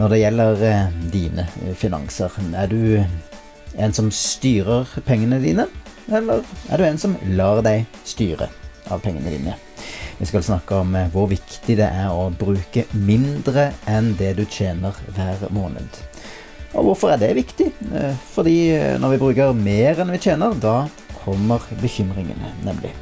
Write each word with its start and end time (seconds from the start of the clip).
Når 0.00 0.08
det 0.08 0.18
gjelder 0.22 0.62
eh, 0.64 0.92
dine 1.12 1.42
finanser, 1.76 2.32
er 2.56 2.70
du 2.72 3.02
en 3.76 3.92
som 3.92 4.06
styrer 4.08 4.88
pengene 5.04 5.36
dine, 5.42 5.66
eller 6.08 6.40
er 6.72 6.80
du 6.80 6.86
en 6.86 7.00
som 7.02 7.18
lar 7.36 7.60
deg 7.66 7.84
styre 8.08 8.48
av 8.88 9.02
pengene 9.04 9.28
dine? 9.28 9.58
Vi 10.16 10.28
skal 10.30 10.46
snakke 10.46 10.78
om 10.80 10.96
hvor 11.12 11.28
viktig 11.28 11.76
det 11.76 11.90
er 11.90 12.08
å 12.16 12.30
bruke 12.32 12.86
mindre 12.96 13.70
enn 13.88 14.14
det 14.16 14.38
du 14.40 14.46
tjener 14.48 14.96
hver 15.12 15.44
måned. 15.52 16.00
Og 16.72 16.88
hvorfor 16.88 17.12
er 17.12 17.20
det 17.20 17.34
viktig? 17.36 17.68
Eh, 17.92 18.16
fordi 18.32 18.56
eh, 18.78 18.96
når 19.00 19.18
vi 19.18 19.22
bruker 19.26 19.52
mer 19.52 20.00
enn 20.00 20.16
vi 20.16 20.22
tjener, 20.22 20.56
da 20.64 20.86
kommer 21.20 21.68
bekymringene, 21.82 22.54
nemlig. 22.64 22.94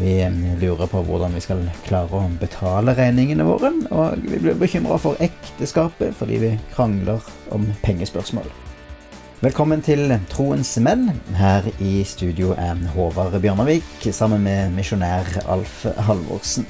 Vi 0.00 0.16
lurer 0.60 0.86
på 0.86 1.00
hvordan 1.06 1.32
vi 1.34 1.40
skal 1.40 1.62
klare 1.86 2.18
å 2.18 2.28
betale 2.40 2.92
regningene 2.98 3.46
våre, 3.46 3.70
og 3.88 4.20
vi 4.28 4.40
blir 4.42 4.58
bekymra 4.60 4.98
for 5.00 5.16
ekteskapet 5.24 6.12
fordi 6.18 6.40
vi 6.42 6.50
krangler 6.74 7.24
om 7.54 7.64
pengespørsmål. 7.84 8.48
Velkommen 9.40 9.80
til 9.84 10.12
Troens 10.32 10.74
menn. 10.84 11.10
Her 11.36 11.64
i 11.80 12.00
studio 12.08 12.52
er 12.60 12.80
Håvard 12.92 13.36
Bjørnavik 13.40 14.08
sammen 14.12 14.44
med 14.44 14.72
misjonær 14.76 15.28
Alf 15.44 15.84
Halvorsen. 16.08 16.68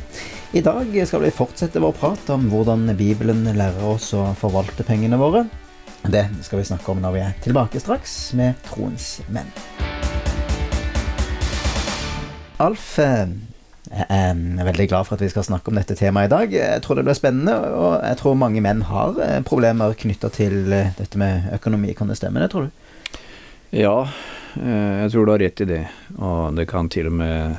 I 0.54 0.62
dag 0.66 0.94
skal 1.06 1.26
vi 1.26 1.34
fortsette 1.34 1.82
vår 1.82 1.94
prat 1.98 2.30
om 2.34 2.46
hvordan 2.52 2.90
Bibelen 2.98 3.42
lærer 3.58 3.90
oss 3.90 4.12
å 4.14 4.28
forvalte 4.38 4.86
pengene 4.86 5.18
våre. 5.18 5.46
Det 6.06 6.28
skal 6.46 6.62
vi 6.62 6.70
snakke 6.70 6.94
om 6.94 7.02
når 7.02 7.18
vi 7.18 7.26
er 7.26 7.36
tilbake 7.42 7.82
straks 7.82 8.16
med 8.38 8.54
Troens 8.70 9.16
menn. 9.30 9.50
Alf, 12.56 12.98
eh, 12.98 13.28
jeg 13.90 14.06
er 14.08 14.64
veldig 14.64 14.86
glad 14.88 15.04
for 15.04 15.18
at 15.18 15.22
vi 15.22 15.28
skal 15.28 15.44
snakke 15.44 15.68
om 15.68 15.76
dette 15.76 15.96
temaet 15.98 16.30
i 16.30 16.32
dag. 16.32 16.54
Jeg 16.56 16.82
tror 16.84 16.96
det 16.96 17.04
blir 17.04 17.18
spennende, 17.18 17.52
og 17.76 17.98
jeg 18.00 18.16
tror 18.22 18.38
mange 18.40 18.62
menn 18.64 18.80
har 18.88 19.18
eh, 19.20 19.42
problemer 19.44 19.92
knytta 19.98 20.30
til 20.32 20.72
eh, 20.72 20.94
dette 20.96 21.20
med 21.20 21.50
økonomi. 21.58 21.92
Kan 21.98 22.08
det 22.08 22.16
stemme, 22.16 22.40
det, 22.40 22.48
tror 22.54 22.68
du? 22.68 23.20
Ja, 23.76 24.06
jeg 24.56 25.10
tror 25.12 25.26
du 25.26 25.32
har 25.34 25.42
rett 25.42 25.60
i 25.60 25.68
det. 25.68 25.82
Og 26.16 26.56
det 26.56 26.64
kan 26.70 26.88
til 26.88 27.10
og 27.10 27.18
med 27.18 27.58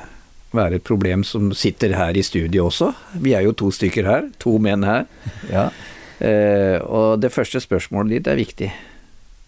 være 0.58 0.80
et 0.80 0.88
problem 0.88 1.22
som 1.28 1.52
sitter 1.54 1.94
her 1.94 2.18
i 2.18 2.24
studiet 2.26 2.64
også. 2.64 2.90
Vi 3.22 3.36
er 3.38 3.46
jo 3.46 3.54
to 3.54 3.70
stykker 3.70 4.08
her. 4.08 4.30
To 4.42 4.58
menn 4.62 4.88
her. 4.88 5.06
Ja. 5.54 5.70
Eh, 6.18 6.82
og 6.82 7.22
det 7.22 7.30
første 7.30 7.62
spørsmålet 7.62 8.16
ditt 8.16 8.28
er 8.32 8.40
viktig. 8.40 8.72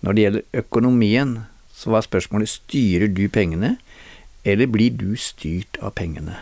Når 0.06 0.14
det 0.14 0.24
gjelder 0.26 0.62
økonomien, 0.62 1.32
så 1.74 1.90
var 1.96 2.06
spørsmålet 2.06 2.52
styrer 2.52 3.10
du 3.10 3.24
pengene, 3.34 3.80
eller 4.44 4.70
blir 4.72 4.96
du 4.96 5.14
styrt 5.20 5.80
av 5.84 5.96
pengene? 6.00 6.38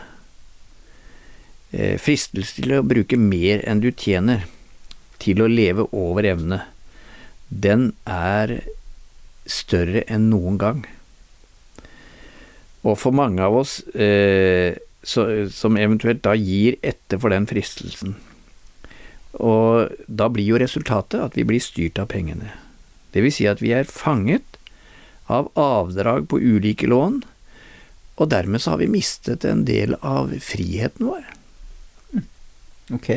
Eh, 1.72 1.98
fristelse 2.00 2.62
til 2.62 2.78
å 2.78 2.86
bruke 2.86 3.20
mer 3.20 3.64
enn 3.68 3.82
du 3.84 3.90
tjener, 3.92 4.46
til 5.20 5.42
å 5.42 5.50
leve 5.50 5.88
over 5.92 6.28
evne, 6.30 6.62
den 7.50 7.90
er 8.06 8.60
større 9.50 10.04
enn 10.12 10.30
noen 10.32 10.60
gang. 10.62 10.84
Og 12.88 12.96
for 13.02 13.16
mange 13.16 13.44
av 13.44 13.58
oss 13.58 13.80
eh, 13.96 14.78
så, 15.04 15.26
som 15.52 15.80
eventuelt 15.80 16.22
da 16.24 16.36
gir 16.38 16.78
etter 16.86 17.20
for 17.20 17.34
den 17.34 17.48
fristelsen, 17.50 18.16
og 19.38 19.94
da 20.08 20.30
blir 20.34 20.54
jo 20.54 20.62
resultatet 20.62 21.20
at 21.22 21.36
vi 21.38 21.46
blir 21.46 21.62
styrt 21.62 22.00
av 22.02 22.10
pengene. 22.14 22.54
Det 23.14 23.22
vil 23.26 23.34
si 23.34 23.46
at 23.50 23.62
vi 23.62 23.74
er 23.76 23.90
fanget 23.90 24.58
av 25.28 25.52
avdrag 25.60 26.30
på 26.32 26.40
ulike 26.40 26.88
lån, 26.90 27.22
og 28.18 28.30
dermed 28.34 28.62
så 28.62 28.74
har 28.74 28.82
vi 28.82 28.90
mistet 28.90 29.46
en 29.46 29.64
del 29.68 29.96
av 30.02 30.32
friheten 30.42 31.10
vår. 31.10 31.26
Hm. 32.14 32.24
Ok. 32.98 33.10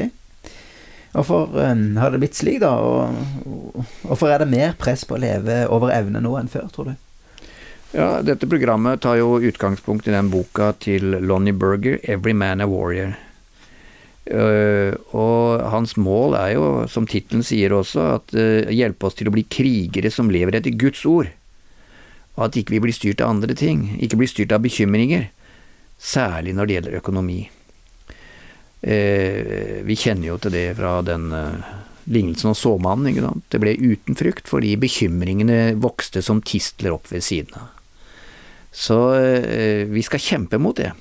Hvorfor 1.11 1.57
um, 1.57 1.97
har 1.99 2.13
det 2.13 2.21
blitt 2.23 2.39
slik, 2.39 2.61
da? 2.63 2.75
Og 2.79 3.81
hvorfor 4.05 4.31
er 4.31 4.43
det 4.43 4.51
mer 4.53 4.77
press 4.79 5.03
på 5.09 5.17
å 5.17 5.23
leve 5.23 5.65
over 5.73 5.95
evne 5.95 6.23
nå 6.23 6.37
enn 6.39 6.53
før, 6.53 6.69
tror 6.75 6.93
du? 6.93 6.99
Ja, 7.91 8.21
dette 8.23 8.47
programmet 8.47 9.01
tar 9.03 9.17
jo 9.19 9.41
utgangspunkt 9.43 10.07
i 10.07 10.15
den 10.15 10.31
boka 10.31 10.71
til 10.79 11.17
Lonnie 11.25 11.57
Berger, 11.57 11.99
'Every 12.05 12.37
Man 12.37 12.63
a 12.63 12.69
Warrior'. 12.71 13.17
Uh, 14.31 14.95
og 15.17 15.65
hans 15.73 15.97
mål 15.97 16.37
er 16.39 16.53
jo, 16.55 16.65
som 16.87 17.09
tittelen 17.09 17.43
sier 17.43 17.73
også, 17.75 18.05
at 18.21 18.35
uh, 18.37 18.71
hjelpe 18.71 19.09
oss 19.09 19.17
til 19.19 19.27
å 19.27 19.35
bli 19.35 19.43
krigere 19.51 20.13
som 20.13 20.31
lever 20.31 20.61
etter 20.61 20.77
Guds 20.79 21.03
ord. 21.09 21.33
Og 22.41 22.47
at 22.49 22.57
ikke 22.57 22.79
vi 22.79 22.83
blir 22.87 22.97
styrt 22.97 23.21
av 23.21 23.35
andre 23.35 23.55
ting, 23.55 23.99
ikke 24.01 24.17
blir 24.17 24.31
styrt 24.31 24.55
av 24.57 24.65
bekymringer. 24.65 25.29
Særlig 26.01 26.55
når 26.57 26.67
det 26.67 26.77
gjelder 26.77 26.97
økonomi. 27.03 27.41
Eh, 28.81 29.83
vi 29.85 29.99
kjenner 30.01 30.31
jo 30.31 30.39
til 30.41 30.57
det 30.57 30.65
fra 30.79 30.95
den 31.05 31.29
lignelsen 32.09 32.55
av 32.55 32.57
såmannen. 32.57 33.11
ikke 33.13 33.27
sant? 33.27 33.45
Det 33.53 33.61
ble 33.61 33.77
uten 33.77 34.17
frukt 34.17 34.49
fordi 34.49 34.73
bekymringene 34.81 35.77
vokste 35.77 36.25
som 36.25 36.41
tistler 36.41 36.97
opp 36.97 37.13
ved 37.13 37.27
siden 37.27 37.61
av. 37.61 37.69
Så 38.73 38.97
vi 39.91 40.03
skal 40.07 40.23
kjempe 40.23 40.59
mot 40.63 40.79
det. 40.79 40.95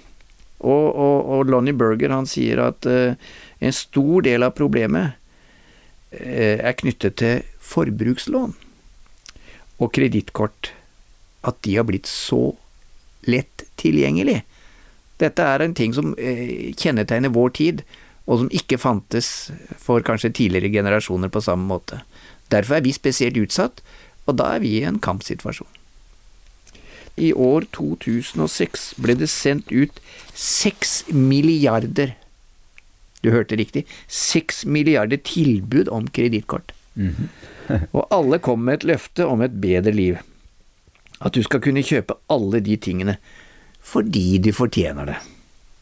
Og, 0.59 0.87
og, 0.91 1.29
og 1.31 1.51
Lonnie 1.51 1.75
Berger 1.75 2.11
han 2.11 2.27
sier 2.27 2.59
at 2.65 2.87
uh, 2.89 3.15
en 3.63 3.75
stor 3.75 4.25
del 4.27 4.43
av 4.43 4.55
problemet 4.57 5.15
uh, 6.11 6.57
er 6.59 6.75
knyttet 6.79 7.19
til 7.21 7.45
forbrukslån 7.63 8.55
og 9.79 9.93
kredittkort. 9.95 10.73
At 11.41 11.61
de 11.63 11.75
har 11.77 11.87
blitt 11.87 12.09
så 12.09 12.55
lett 13.27 13.65
tilgjengelig. 13.79 14.41
Dette 15.19 15.43
er 15.43 15.63
en 15.63 15.75
ting 15.75 15.93
som 15.95 16.13
uh, 16.15 16.53
kjennetegner 16.79 17.33
vår 17.35 17.55
tid, 17.59 17.83
og 18.29 18.43
som 18.43 18.53
ikke 18.53 18.77
fantes 18.79 19.49
for 19.81 20.05
kanskje 20.05 20.31
tidligere 20.37 20.71
generasjoner 20.71 21.31
på 21.33 21.41
samme 21.43 21.65
måte. 21.67 22.03
Derfor 22.53 22.77
er 22.77 22.85
vi 22.85 22.93
spesielt 22.93 23.39
utsatt, 23.41 23.81
og 24.29 24.37
da 24.37 24.53
er 24.55 24.63
vi 24.63 24.77
i 24.77 24.85
en 24.85 24.99
kampsituasjon. 25.01 25.69
I 27.19 27.33
år 27.33 27.65
2006 27.75 28.93
ble 29.01 29.17
det 29.19 29.27
sendt 29.31 29.71
ut 29.73 29.99
seks 30.37 31.03
milliarder 31.11 32.15
Du 33.19 33.33
hørte 33.33 33.57
riktig. 33.59 33.83
Seks 34.07 34.63
milliarder 34.63 35.19
tilbud 35.19 35.89
om 35.91 36.07
kredittkort. 36.07 36.71
Mm 36.95 37.15
-hmm. 37.15 37.27
og 37.97 38.07
alle 38.11 38.39
kom 38.39 38.59
med 38.63 38.73
et 38.73 38.83
løfte 38.83 39.25
om 39.25 39.41
et 39.41 39.61
bedre 39.61 39.91
liv. 39.91 40.17
At 41.19 41.35
du 41.35 41.43
skal 41.43 41.61
kunne 41.63 41.83
kjøpe 41.85 42.17
alle 42.31 42.61
de 42.63 42.77
tingene 42.79 43.19
fordi 43.89 44.37
du 44.43 44.51
fortjener 44.53 45.07
det. 45.09 45.17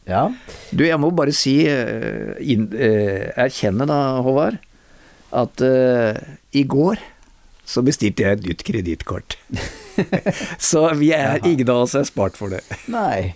Ja. 0.07 0.27
Du, 0.71 0.85
jeg 0.85 0.99
må 1.01 1.09
bare 1.11 1.33
si, 1.35 1.57
in, 1.67 2.69
uh, 2.71 3.25
erkjenne 3.35 3.87
da, 3.89 3.97
Håvard, 4.23 4.61
at 5.35 5.63
uh, 5.65 6.15
i 6.55 6.63
går 6.63 7.01
så 7.67 7.83
bestilte 7.83 8.23
jeg 8.23 8.37
et 8.37 8.45
nytt 8.47 8.63
kredittkort. 8.63 9.35
så 10.69 10.85
vi 10.95 11.11
er, 11.15 11.41
ingen 11.43 11.67
av 11.73 11.83
oss 11.83 11.97
er 11.99 12.07
spart 12.07 12.39
for 12.39 12.53
det. 12.53 12.63
Nei. 12.95 13.33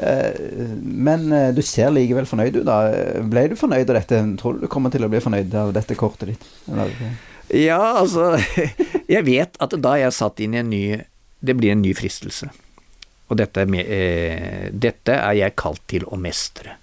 Eh, 0.00 0.70
men 0.80 1.26
eh, 1.32 1.50
du 1.52 1.60
ser 1.66 1.92
likevel 1.92 2.28
fornøyd 2.28 2.62
ut, 2.62 2.64
da. 2.68 2.78
Ble 3.28 3.50
du 3.52 3.56
fornøyd 3.60 3.90
av 3.92 3.98
dette? 3.98 4.22
Tror 4.40 4.56
du 4.56 4.64
du 4.64 4.70
kommer 4.72 4.92
til 4.92 5.04
å 5.04 5.10
bli 5.12 5.20
fornøyd 5.20 5.56
av 5.60 5.74
dette 5.76 5.96
kortet 5.98 6.32
ditt? 6.32 6.46
Eller? 6.70 6.94
Ja, 7.50 7.80
altså 7.98 8.32
Jeg 9.14 9.26
vet 9.26 9.58
at 9.60 9.74
da 9.82 9.96
jeg 10.00 10.16
satt 10.16 10.40
inn 10.40 10.54
i 10.54 10.62
en 10.62 10.72
ny 10.72 10.84
Det 11.40 11.56
blir 11.56 11.72
en 11.72 11.82
ny 11.82 11.94
fristelse. 11.96 12.50
Og 13.30 13.38
dette 13.38 13.62
er, 13.62 13.74
eh, 13.80 14.70
dette 14.72 15.14
er 15.14 15.36
jeg 15.38 15.56
kalt 15.56 15.82
til 15.88 16.04
å 16.04 16.18
mestre. 16.18 16.76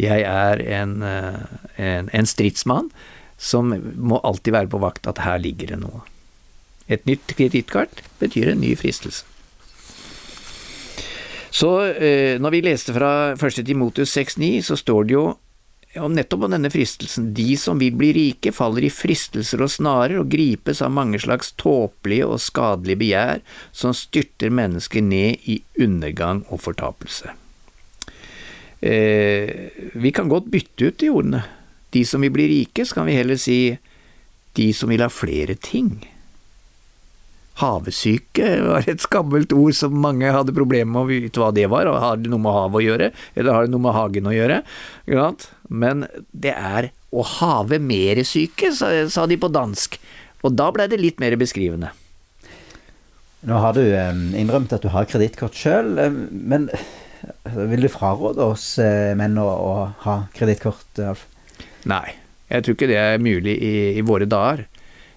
Jeg 0.00 0.24
er 0.26 0.62
en, 0.80 1.02
eh, 1.02 1.44
en, 1.76 2.08
en 2.12 2.26
stridsmann 2.26 2.90
som 3.38 3.70
må 3.70 4.20
alltid 4.24 4.52
være 4.52 4.72
på 4.72 4.80
vakt 4.80 5.06
at 5.06 5.18
her 5.18 5.38
ligger 5.38 5.74
det 5.74 5.80
noe. 5.82 6.02
Et 6.88 7.04
nytt 7.06 7.36
kredittkart 7.36 8.02
betyr 8.18 8.50
en 8.52 8.60
ny 8.60 8.74
fristelse. 8.76 9.24
Så 11.54 11.70
eh, 11.94 12.40
når 12.42 12.50
vi 12.50 12.64
leste 12.66 12.94
fra 12.96 13.34
1. 13.38 13.60
Timotus 13.66 14.16
6,9, 14.16 14.58
så 14.66 14.76
står 14.76 15.04
det 15.06 15.14
jo 15.14 15.26
om 16.00 16.14
nettopp 16.14 16.46
om 16.46 16.54
denne 16.54 16.70
fristelsen. 16.72 17.32
De 17.36 17.56
som 17.60 17.78
vil 17.78 17.94
bli 17.98 18.10
rike, 18.16 18.52
faller 18.54 18.86
i 18.86 18.92
fristelser 18.92 19.62
og 19.64 19.72
snarer 19.72 20.18
og 20.20 20.30
gripes 20.32 20.82
av 20.84 20.94
mange 20.94 21.20
slags 21.22 21.52
tåpelige 21.60 22.26
og 22.26 22.42
skadelige 22.42 23.00
begjær 23.02 23.42
som 23.72 23.94
styrter 23.96 24.54
mennesker 24.54 25.04
ned 25.04 25.46
i 25.50 25.60
undergang 25.84 26.44
og 26.48 26.62
fortapelse. 26.64 27.34
Eh, 28.84 29.50
vi 29.94 30.12
kan 30.12 30.28
godt 30.28 30.50
bytte 30.52 30.90
ut 30.90 30.98
de 31.00 31.12
ordene. 31.12 31.44
De 31.94 32.02
som 32.04 32.20
vil 32.20 32.34
bli 32.34 32.48
rike, 32.50 32.84
så 32.84 32.98
kan 32.98 33.06
vi 33.08 33.16
heller 33.16 33.38
si 33.40 33.76
de 34.58 34.72
som 34.74 34.90
vil 34.90 35.04
ha 35.04 35.10
flere 35.10 35.54
ting. 35.54 36.02
Havesyke 37.60 38.48
var 38.64 38.88
et 38.90 39.02
skammelt 39.04 39.52
ord 39.54 39.76
som 39.78 39.94
mange 40.02 40.30
hadde 40.34 40.54
problemer 40.56 40.90
med 40.90 41.02
å 41.04 41.10
vite 41.10 41.38
hva 41.42 41.52
det 41.54 41.68
var. 41.70 41.86
Har 42.02 42.18
det 42.18 42.32
noe 42.32 42.42
med 42.42 42.56
havet 42.56 42.80
å 42.80 42.84
gjøre, 42.84 43.10
eller 43.38 43.54
har 43.54 43.66
det 43.66 43.74
noe 43.74 43.84
med 43.84 43.94
hagen 43.94 44.26
å 44.26 44.34
gjøre? 44.34 44.60
Men 45.70 46.06
det 46.34 46.54
er 46.54 46.90
å 47.14 47.22
have 47.36 47.78
mere 47.78 48.24
syke, 48.26 48.72
sa 48.74 49.26
de 49.30 49.38
på 49.38 49.52
dansk. 49.54 50.00
Og 50.42 50.56
da 50.58 50.66
blei 50.74 50.88
det 50.90 50.98
litt 50.98 51.22
mer 51.22 51.38
beskrivende. 51.40 51.92
Nå 53.44 53.60
har 53.60 53.76
du 53.76 53.84
innrømt 53.84 54.72
at 54.72 54.82
du 54.82 54.90
har 54.90 55.06
kredittkort 55.06 55.54
sjøl, 55.54 55.94
men 56.32 56.70
vil 57.54 57.86
du 57.86 57.92
fraråde 57.92 58.50
oss 58.50 58.66
menn 59.16 59.38
å, 59.40 59.46
å 59.46 59.74
ha 60.04 60.18
kredittkort, 60.34 60.90
Alf? 61.04 61.26
Nei, 61.88 62.16
Jeg 62.50 62.64
tror 62.64 62.76
ikke 62.76 62.88
det 62.90 62.98
er 63.00 63.22
mulig 63.22 63.54
i, 63.56 63.74
i 63.98 64.02
våre 64.04 64.26
dager. 64.28 64.66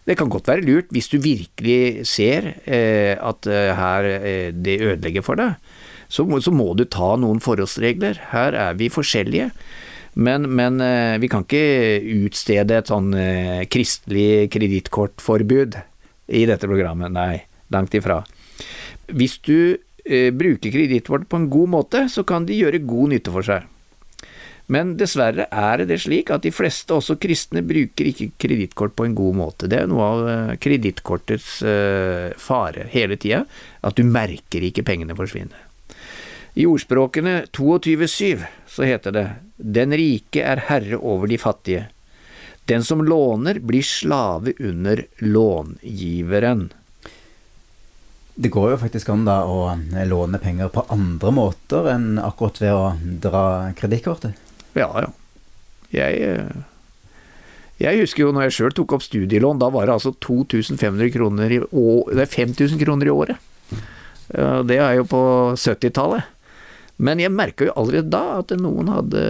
Det 0.07 0.15
kan 0.15 0.31
godt 0.31 0.47
være 0.47 0.63
lurt 0.63 0.93
hvis 0.95 1.09
du 1.11 1.17
virkelig 1.19 2.07
ser 2.07 2.53
eh, 2.63 3.13
at 3.19 3.49
eh, 3.51 3.73
her 3.75 4.07
eh, 4.15 4.49
det 4.55 4.79
ødelegger 4.79 5.25
for 5.25 5.39
deg. 5.39 5.57
Så, 6.07 6.23
så, 6.39 6.53
må 6.55 6.71
du 6.79 6.85
ta 6.87 7.15
noen 7.19 7.41
forholdsregler. 7.43 8.21
Her 8.31 8.55
er 8.55 8.77
vi 8.79 8.87
forskjellige. 8.87 9.49
Men, 10.17 10.47
men 10.55 10.79
eh, 10.81 11.19
vi 11.21 11.29
kan 11.29 11.43
ikke 11.43 11.99
utstede 12.23 12.79
et 12.79 12.89
sånn 12.89 13.11
eh, 13.19 13.67
kristelig 13.69 14.47
kredittkortforbud 14.55 15.77
i 16.33 16.45
dette 16.49 16.69
programmet. 16.69 17.13
Nei, 17.13 17.43
langt 17.75 17.93
ifra. 17.97 18.23
Hvis 19.11 19.37
du 19.45 19.75
eh, 20.07 20.31
bruker 20.33 20.73
kredittkort 20.73 21.27
på 21.29 21.41
en 21.43 21.51
god 21.51 21.73
måte, 21.75 22.07
så 22.09 22.23
kan 22.27 22.47
de 22.47 22.57
gjøre 22.57 22.85
god 22.87 23.13
nytte 23.13 23.35
for 23.35 23.45
seg. 23.45 23.67
Men 24.67 24.97
dessverre 24.99 25.45
er 25.47 25.85
det 25.87 26.01
slik 26.03 26.31
at 26.33 26.43
de 26.43 26.51
fleste, 26.51 26.91
også 26.91 27.15
kristne, 27.23 27.63
bruker 27.63 28.09
ikke 28.09 28.33
kredittkort 28.43 28.97
på 28.99 29.05
en 29.07 29.15
god 29.15 29.37
måte. 29.39 29.69
Det 29.71 29.79
er 29.79 29.87
noe 29.87 30.07
av 30.07 30.23
eh, 30.27 30.55
kredittkortets 30.59 31.51
uh, 31.63 32.35
fare 32.41 32.89
hele 32.91 33.15
tida, 33.15 33.45
at 33.79 33.95
du 33.95 34.03
merker 34.03 34.65
ikke 34.67 34.83
pengene 34.87 35.15
forsvinne. 35.15 35.55
I 36.57 36.65
ordspråkene 36.67 37.45
22.7 37.55 38.43
så 38.67 38.87
heter 38.87 39.13
det 39.15 39.25
Den 39.55 39.93
rike 39.95 40.43
er 40.43 40.65
herre 40.67 40.99
over 40.99 41.31
de 41.31 41.37
fattige. 41.39 41.85
Den 42.67 42.83
som 42.83 42.99
låner, 43.05 43.61
blir 43.63 43.85
slave 43.85 44.51
under 44.59 45.05
långiveren. 45.23 46.65
Det 48.35 48.51
går 48.51 48.73
jo 48.73 48.81
faktisk 48.81 49.13
an 49.13 49.23
da 49.25 49.37
å 49.47 49.71
låne 50.09 50.41
penger 50.43 50.73
på 50.73 50.83
andre 50.93 51.31
måter 51.31 51.87
enn 51.93 52.19
akkurat 52.19 52.59
ved 52.61 52.75
å 52.75 52.83
dra 53.23 53.45
kredittkortet. 53.77 54.46
Ja, 54.77 54.89
ja. 55.01 55.11
Jeg, 55.93 56.21
eh, 56.21 56.63
jeg 57.81 58.01
husker 58.01 58.25
jo 58.25 58.31
når 58.35 58.47
jeg 58.47 58.57
sjøl 58.57 58.73
tok 58.77 58.97
opp 58.97 59.05
studielån, 59.05 59.61
da 59.61 59.69
var 59.73 59.87
det 59.87 59.97
altså 59.97 60.13
2500 60.23 61.13
kroner 61.13 61.53
i 61.53 61.61
år, 61.63 62.15
det 62.17 62.25
er 62.25 62.33
5000 62.33 62.81
kroner 62.81 63.09
i 63.09 63.13
året. 63.13 63.43
Det 64.27 64.75
er 64.75 64.97
jo 64.97 65.05
på 65.07 65.19
70-tallet. 65.55 66.25
Men 66.97 67.21
jeg 67.21 67.31
merka 67.31 67.67
jo 67.67 67.75
allerede 67.77 68.09
da 68.11 68.41
at 68.41 68.51
noen 68.59 68.89
hadde 68.91 69.21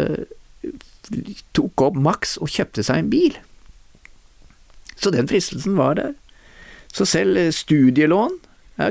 tok 1.55 1.83
opp 1.83 1.99
maks 1.99 2.37
og 2.41 2.51
kjøpte 2.51 2.85
seg 2.87 3.03
en 3.03 3.11
bil. 3.11 3.37
Så 4.97 5.11
den 5.13 5.29
fristelsen 5.29 5.77
var 5.77 5.99
der. 5.99 6.15
Så 6.89 7.05
selv 7.05 7.37
studielån 7.53 8.39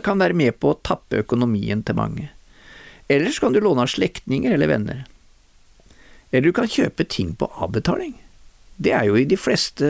kan 0.05 0.21
være 0.21 0.37
med 0.37 0.59
på 0.61 0.73
å 0.73 0.81
tappe 0.85 1.25
økonomien 1.25 1.83
til 1.87 1.99
mange. 1.99 2.31
Ellers 3.11 3.41
kan 3.43 3.55
du 3.55 3.61
låne 3.63 3.87
av 3.87 3.91
slektninger 3.91 4.53
eller 4.55 4.71
venner. 4.71 5.05
Eller 6.31 6.49
du 6.49 6.57
kan 6.57 6.71
kjøpe 6.71 7.07
ting 7.09 7.35
på 7.39 7.49
avbetaling. 7.63 8.15
Det 8.77 8.93
er 8.93 9.07
jo 9.09 9.17
i 9.17 9.25
de 9.29 9.39
fleste 9.41 9.89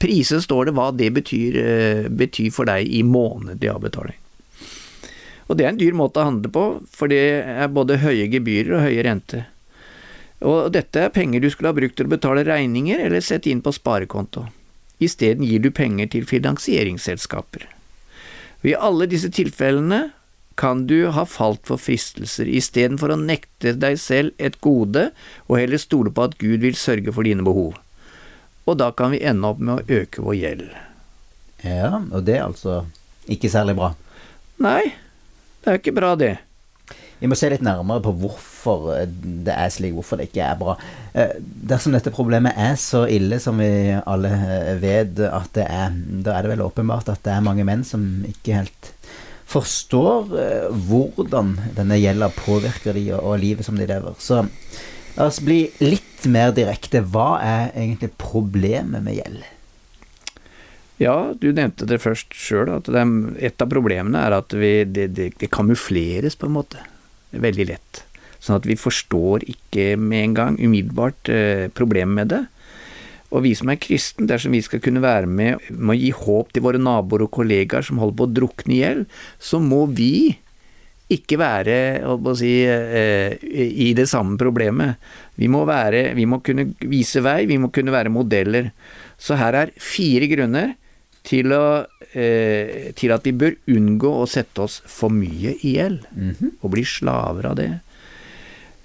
priser 0.00 0.40
står 0.40 0.68
det 0.68 0.76
hva 0.76 0.88
det 0.96 1.10
betyr, 1.12 1.58
eh, 1.60 2.08
betyr 2.08 2.52
for 2.54 2.68
deg 2.68 2.88
i 2.88 3.02
månedlig 3.04 3.68
avbetaling. 3.68 4.16
Og 5.50 5.58
det 5.58 5.66
er 5.66 5.74
en 5.74 5.80
dyr 5.80 5.96
måte 5.98 6.22
å 6.22 6.30
handle 6.30 6.48
på, 6.48 6.64
for 6.88 7.12
det 7.12 7.20
er 7.44 7.68
både 7.68 8.00
høye 8.00 8.30
gebyrer 8.32 8.78
og 8.78 8.86
høye 8.86 9.04
renter. 9.04 9.44
Og 10.42 10.72
dette 10.74 11.04
er 11.04 11.12
penger 11.14 11.42
du 11.42 11.50
skulle 11.50 11.70
ha 11.70 11.76
brukt 11.76 11.98
til 11.98 12.08
å 12.08 12.14
betale 12.14 12.46
regninger 12.46 13.04
eller 13.04 13.22
sette 13.22 13.50
inn 13.52 13.60
på 13.62 13.74
sparekonto. 13.74 14.46
Isteden 15.02 15.44
gir 15.44 15.60
du 15.62 15.70
penger 15.74 16.08
til 16.14 16.26
finansieringsselskaper. 16.26 17.68
Og 18.62 18.70
I 18.70 18.78
alle 18.78 19.08
disse 19.10 19.30
tilfellene 19.34 20.12
kan 20.62 20.84
du 20.86 21.08
ha 21.10 21.24
falt 21.26 21.64
for 21.66 21.80
fristelser, 21.82 22.46
istedenfor 22.46 23.10
å 23.10 23.18
nekte 23.18 23.72
deg 23.74 23.96
selv 23.98 24.30
et 24.38 24.60
gode 24.62 25.08
og 25.48 25.56
heller 25.58 25.80
stole 25.82 26.12
på 26.14 26.28
at 26.28 26.36
Gud 26.38 26.62
vil 26.62 26.78
sørge 26.78 27.10
for 27.14 27.26
dine 27.26 27.42
behov. 27.42 27.80
Og 28.70 28.78
da 28.78 28.92
kan 28.94 29.10
vi 29.10 29.24
ende 29.26 29.50
opp 29.50 29.58
med 29.58 29.80
å 29.80 29.98
øke 30.02 30.22
vår 30.22 30.38
gjeld. 30.38 30.68
Ja, 31.66 31.98
og 31.98 32.22
det 32.28 32.38
er 32.38 32.46
altså 32.46 32.84
ikke 33.26 33.50
særlig 33.50 33.74
bra? 33.80 33.90
Nei, 34.62 34.94
det 35.64 35.72
er 35.72 35.82
ikke 35.82 35.96
bra, 35.98 36.14
det. 36.18 36.36
Vi 37.18 37.30
må 37.30 37.34
se 37.38 37.50
litt 37.50 37.62
nærmere 37.62 38.02
på 38.02 38.14
hvorfor 38.22 38.88
det 39.46 39.54
er 39.54 39.70
slik, 39.70 39.96
hvorfor 39.98 40.18
det 40.18 40.28
ikke 40.30 40.46
er 40.46 40.56
bra. 40.58 40.78
Eh, 41.14 41.36
dersom 41.42 41.94
dette 41.94 42.14
problemet 42.14 42.54
er 42.58 42.78
så 42.78 43.04
ille 43.10 43.42
som 43.42 43.58
vi 43.62 43.70
alle 43.98 44.30
eh, 44.30 44.72
vet 44.82 45.22
at 45.26 45.50
det 45.58 45.66
er, 45.66 45.94
da 46.22 46.34
er 46.36 46.46
det 46.46 46.54
vel 46.54 46.66
åpenbart 46.66 47.10
at 47.10 47.22
det 47.26 47.34
er 47.34 47.46
mange 47.46 47.66
menn 47.66 47.82
som 47.86 48.06
ikke 48.30 48.62
helt 48.62 48.90
forstår 49.50 50.34
eh, 50.40 50.68
hvordan 50.88 51.56
denne 51.76 51.98
gjelda 52.00 52.30
påvirker 52.36 52.96
de 52.96 53.08
og, 53.18 53.34
livet 53.42 53.66
som 53.66 53.78
de 53.78 53.88
lever. 53.88 54.14
Så 54.22 54.44
la 55.16 55.26
oss 55.28 55.42
bli 55.44 55.64
litt 55.82 56.26
mer 56.30 56.54
direkte. 56.56 57.02
Hva 57.02 57.36
er 57.42 57.74
egentlig 57.74 58.12
problemet 58.20 59.04
med 59.04 59.18
gjeld? 59.18 59.42
Ja, 61.02 61.32
du 61.34 61.50
nevnte 61.50 61.88
det 61.88 62.02
først 62.04 62.34
sjøl, 62.36 62.70
at 62.70 62.86
et 62.86 63.62
av 63.64 63.70
problemene 63.70 64.22
er 64.22 64.36
at 64.36 64.54
vi, 64.54 64.84
det, 64.86 65.08
det, 65.16 65.32
det, 65.40 65.50
kamufleres 65.50 66.36
på 66.38 66.46
en 66.46 66.56
måte. 66.60 66.82
Veldig 67.32 67.66
lett. 67.72 68.02
Sånn 68.42 68.60
at 68.60 68.66
vi 68.68 68.76
forstår 68.78 69.46
ikke 69.50 69.94
med 69.98 70.28
en 70.28 70.36
gang 70.36 70.58
umiddelbart 70.60 71.30
eh, 71.32 71.66
problemet 71.74 72.14
med 72.20 72.32
det. 72.34 72.42
Og 73.32 73.46
vi 73.46 73.54
som 73.56 73.70
er 73.72 73.80
kristen, 73.80 74.28
dersom 74.28 74.52
vi 74.52 74.62
skal 74.64 74.82
kunne 74.84 75.02
være 75.02 75.28
med 75.28 75.64
med 75.70 75.94
å 75.94 75.98
gi 75.98 76.12
håp 76.12 76.52
til 76.52 76.64
våre 76.66 76.80
naboer 76.80 77.24
og 77.26 77.32
kollegaer 77.32 77.84
som 77.86 78.00
holder 78.02 78.18
på 78.18 78.28
å 78.28 78.34
drukne 78.38 78.74
i 78.76 78.80
gjeld, 78.82 79.06
så 79.40 79.60
må 79.62 79.86
vi 79.88 80.12
ikke 81.12 81.38
være 81.40 81.76
si, 82.38 82.52
eh, 82.64 83.36
i 83.42 83.92
det 83.96 84.06
samme 84.08 84.38
problemet. 84.40 85.00
Vi 85.36 85.48
må, 85.48 85.64
være, 85.68 86.12
vi 86.16 86.26
må 86.28 86.40
kunne 86.44 86.70
vise 86.88 87.20
vei, 87.24 87.44
vi 87.48 87.58
må 87.60 87.72
kunne 87.72 87.92
være 87.92 88.12
modeller. 88.12 88.70
Så 89.20 89.36
her 89.40 89.58
er 89.58 89.74
fire 89.76 90.28
grunner 90.30 90.74
til, 91.26 91.52
å, 91.52 91.84
eh, 92.14 92.92
til 92.98 93.14
at 93.14 93.26
vi 93.28 93.34
bør 93.36 93.58
unngå 93.72 94.12
å 94.22 94.28
sette 94.30 94.64
oss 94.64 94.80
for 94.88 95.12
mye 95.12 95.56
i 95.60 95.76
gjeld, 95.76 96.06
mm 96.16 96.34
-hmm. 96.34 96.52
og 96.62 96.70
bli 96.70 96.84
slaver 96.84 97.46
av 97.46 97.56
det. 97.56 97.80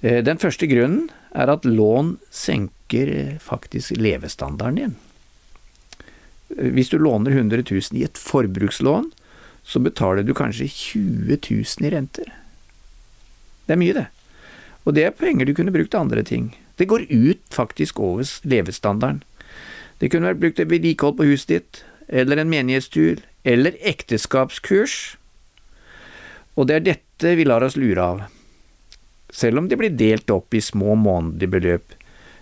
Eh, 0.01 0.21
den 0.21 0.37
første 0.37 0.67
grunnen 0.67 1.09
er 1.35 1.51
at 1.51 1.65
lån 1.65 2.15
senker 2.31 3.37
faktisk 3.43 3.97
levestandarden 3.97 4.79
din. 4.79 4.95
Hvis 6.47 6.89
du 6.89 6.97
låner 6.97 7.31
100 7.31 7.63
000 7.69 7.99
i 7.99 8.05
et 8.07 8.17
forbrukslån, 8.17 9.11
så 9.67 9.79
betaler 9.83 10.23
du 10.23 10.33
kanskje 10.33 10.69
20 10.71 11.39
000 11.49 11.87
i 11.87 11.91
renter. 11.91 12.29
Det 13.67 13.75
er 13.75 13.81
mye, 13.81 13.93
det. 13.97 14.07
Og 14.87 14.95
det 14.95 15.03
er 15.03 15.17
penger 15.19 15.45
du 15.45 15.53
kunne 15.53 15.73
brukt 15.75 15.91
til 15.91 15.99
andre 15.99 16.23
ting. 16.23 16.53
Det 16.79 16.87
går 16.87 17.09
ut 17.11 17.43
faktisk 17.51 17.99
over 17.99 18.23
levestandarden. 18.47 19.23
Det 19.99 20.11
kunne 20.13 20.29
vært 20.29 20.39
brukt 20.39 20.59
til 20.61 20.69
vedlikehold 20.71 21.17
på 21.17 21.27
huset 21.27 21.51
ditt, 21.51 21.83
eller 22.07 22.39
en 22.39 22.51
menighetstur, 22.51 23.19
eller 23.43 23.75
ekteskapskurs. 23.83 25.17
Og 26.55 26.69
det 26.69 26.77
er 26.77 26.87
dette 26.93 27.35
vi 27.35 27.43
lar 27.47 27.65
oss 27.65 27.75
lure 27.75 28.03
av 28.03 28.23
selv 29.33 29.61
om 29.61 29.67
de 29.67 29.77
blir 29.79 29.95
delt 29.95 30.29
opp 30.31 30.53
i 30.53 30.63
små 30.63 30.95
månedlige 30.95 31.53
beløp 31.57 31.95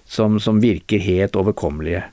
som, 0.05 0.39
som 0.39 0.61
virker 0.61 1.01
helt 1.01 1.35
overkommelige. 1.35 2.03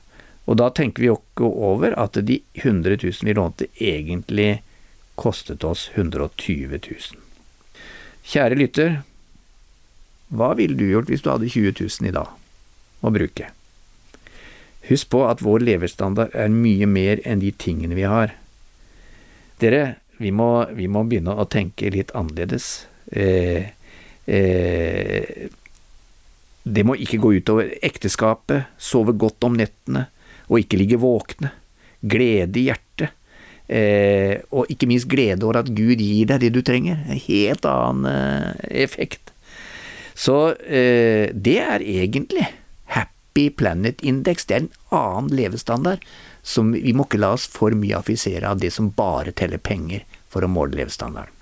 Og 0.49 0.57
da 0.59 0.69
tenker 0.73 1.03
vi 1.03 1.11
jo 1.11 1.19
ikke 1.21 1.47
over 1.47 1.95
at 1.99 2.17
de 2.27 2.41
100 2.59 2.97
000 3.03 3.27
vi 3.27 3.35
lånte, 3.37 3.69
egentlig 3.79 4.63
kostet 5.15 5.63
oss 5.63 5.89
120 5.93 6.73
000. 6.73 7.19
Kjære 8.23 8.57
lytter, 8.59 9.01
hva 10.33 10.53
ville 10.57 10.79
du 10.79 10.87
gjort 10.89 11.11
hvis 11.11 11.23
du 11.23 11.29
hadde 11.29 11.51
20 11.51 11.75
000 11.77 12.09
i 12.09 12.15
dag 12.15 12.31
å 13.03 13.11
bruke? 13.13 13.51
Husk 14.89 15.11
på 15.13 15.21
at 15.29 15.43
vår 15.43 15.63
levestandard 15.63 16.33
er 16.35 16.51
mye 16.51 16.87
mer 16.89 17.21
enn 17.23 17.43
de 17.43 17.53
tingene 17.55 17.95
vi 17.95 18.07
har. 18.09 18.33
Dere, 19.61 19.99
vi 20.19 20.33
må, 20.35 20.65
vi 20.75 20.89
må 20.91 21.05
begynne 21.07 21.37
å 21.37 21.47
tenke 21.47 21.91
litt 21.93 22.11
annerledes. 22.17 22.87
Eh, 23.11 23.71
Eh, 24.25 25.49
det 26.63 26.85
må 26.87 26.95
ikke 26.95 27.19
gå 27.19 27.33
utover 27.39 27.73
ekteskapet, 27.83 28.71
sove 28.79 29.15
godt 29.19 29.43
om 29.43 29.57
nettene 29.59 30.07
og 30.47 30.61
ikke 30.61 30.79
ligge 30.79 30.99
våkne, 31.01 31.51
glede 32.03 32.59
i 32.59 32.67
hjertet, 32.69 33.11
eh, 33.67 34.39
og 34.51 34.71
ikke 34.71 34.87
minst 34.91 35.09
glede 35.11 35.43
over 35.43 35.61
at 35.61 35.71
Gud 35.75 35.99
gir 35.99 36.29
deg 36.31 36.43
det 36.43 36.53
du 36.55 36.61
trenger, 36.65 37.03
en 37.07 37.19
helt 37.27 37.67
annen 37.67 38.09
eh, 38.11 38.65
effekt. 38.83 39.33
Så 40.13 40.55
eh, 40.63 41.31
det 41.33 41.57
er 41.63 41.83
egentlig 41.83 42.47
Happy 42.93 43.49
Planet 43.49 44.03
Index, 44.05 44.47
det 44.47 44.55
er 44.55 44.65
en 44.65 44.73
annen 44.93 45.33
levestandard 45.35 46.03
som 46.43 46.73
vi 46.75 46.93
må 46.95 47.07
ikke 47.07 47.23
la 47.23 47.33
oss 47.37 47.47
for 47.49 47.75
mye 47.75 47.97
affisere 47.97 48.49
av 48.49 48.59
det 48.59 48.73
som 48.75 48.91
bare 48.93 49.31
teller 49.35 49.63
penger 49.63 50.03
for 50.31 50.43
å 50.43 50.51
måle 50.51 50.75
levestandarden. 50.77 51.32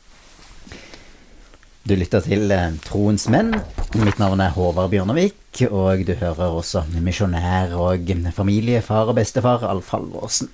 Du 1.81 1.95
lytter 1.97 2.21
til 2.21 2.51
eh, 2.53 2.73
Troens 2.85 3.25
menn. 3.33 3.55
Mitt 3.99 4.19
navn 4.21 4.41
er 4.43 4.53
Håvard 4.53 4.91
Bjørnevik, 4.93 5.63
og 5.67 6.03
du 6.05 6.13
hører 6.19 6.57
også 6.61 6.83
misjonær 7.01 7.73
og 7.73 8.11
familiefar 8.35 9.09
og 9.09 9.17
bestefar 9.17 9.65
Alf 9.67 9.89
Halvorsen. 9.95 10.51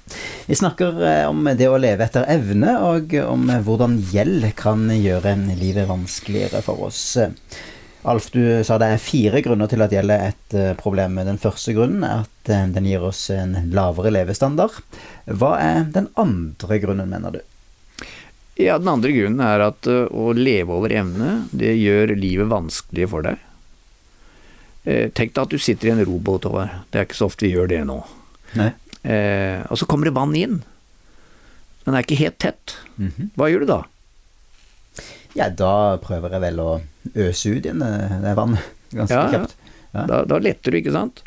Vi 0.47 0.55
snakker 0.55 1.01
eh, 1.03 1.23
om 1.27 1.43
det 1.59 1.67
å 1.67 1.79
leve 1.81 2.07
etter 2.07 2.27
evne, 2.31 2.77
og 2.79 3.17
om 3.27 3.49
hvordan 3.67 3.99
gjeld 4.13 4.47
kan 4.57 4.87
gjøre 4.93 5.35
livet 5.59 5.89
vanskeligere 5.91 6.63
for 6.65 6.87
oss. 6.87 7.17
Alf, 8.07 8.29
du 8.31 8.63
sa 8.63 8.77
det 8.79 8.87
er 8.93 9.01
fire 9.03 9.41
grunner 9.43 9.67
til 9.67 9.83
at 9.83 9.91
gjeld 9.91 10.13
er 10.13 10.29
et 10.29 10.55
eh, 10.55 10.73
problem. 10.79 11.19
Den 11.27 11.41
første 11.41 11.73
grunnen 11.75 12.05
er 12.07 12.23
at 12.23 12.51
eh, 12.53 12.69
den 12.71 12.87
gir 12.87 13.03
oss 13.03 13.25
en 13.35 13.57
lavere 13.75 14.13
levestandard. 14.15 14.79
Hva 15.27 15.57
er 15.59 15.87
den 15.91 16.07
andre 16.15 16.79
grunnen, 16.83 17.09
mener 17.11 17.35
du? 17.35 17.41
Ja, 18.57 18.77
Den 18.81 18.89
andre 18.89 19.13
grunnen 19.13 19.41
er 19.45 19.61
at 19.67 19.87
uh, 19.89 20.07
å 20.09 20.31
leve 20.33 20.73
over 20.73 20.93
evne, 20.93 21.43
det 21.53 21.75
gjør 21.77 22.15
livet 22.17 22.49
vanskelig 22.49 23.09
for 23.11 23.27
deg. 23.27 23.43
Eh, 24.87 25.09
tenk 25.11 25.33
deg 25.35 25.41
at 25.43 25.51
du 25.51 25.59
sitter 25.59 25.89
i 25.89 25.91
en 25.91 26.05
robåt, 26.07 26.45
over. 26.47 26.71
Det 26.89 27.01
er 27.01 27.07
ikke 27.09 27.19
så 27.19 27.27
ofte 27.27 27.43
vi 27.43 27.51
gjør 27.51 27.67
det 27.67 27.81
nå. 27.89 27.99
Eh, 28.55 29.59
og 29.67 29.79
så 29.79 29.87
kommer 29.89 30.07
det 30.07 30.15
vann 30.15 30.35
inn. 30.39 30.61
Den 31.83 31.97
er 31.97 32.05
ikke 32.05 32.19
helt 32.21 32.39
tett. 32.39 32.77
Mm 32.95 33.11
-hmm. 33.11 33.29
Hva 33.35 33.49
gjør 33.51 33.59
du 33.59 33.65
da? 33.65 33.81
Ja, 35.35 35.49
da 35.49 35.97
prøver 35.97 36.31
jeg 36.31 36.41
vel 36.41 36.59
å 36.59 36.81
øse 37.13 37.49
ut 37.49 37.65
igjen 37.65 37.79
det 38.23 38.33
vannet 38.35 38.63
ganske 38.97 39.13
ja, 39.13 39.31
kjapt. 39.31 39.55
Ja. 39.91 40.05
Da, 40.07 40.23
da, 40.25 40.39
letter 40.39 40.71
du, 40.71 40.77
ikke 40.77 40.95
sant. 40.95 41.21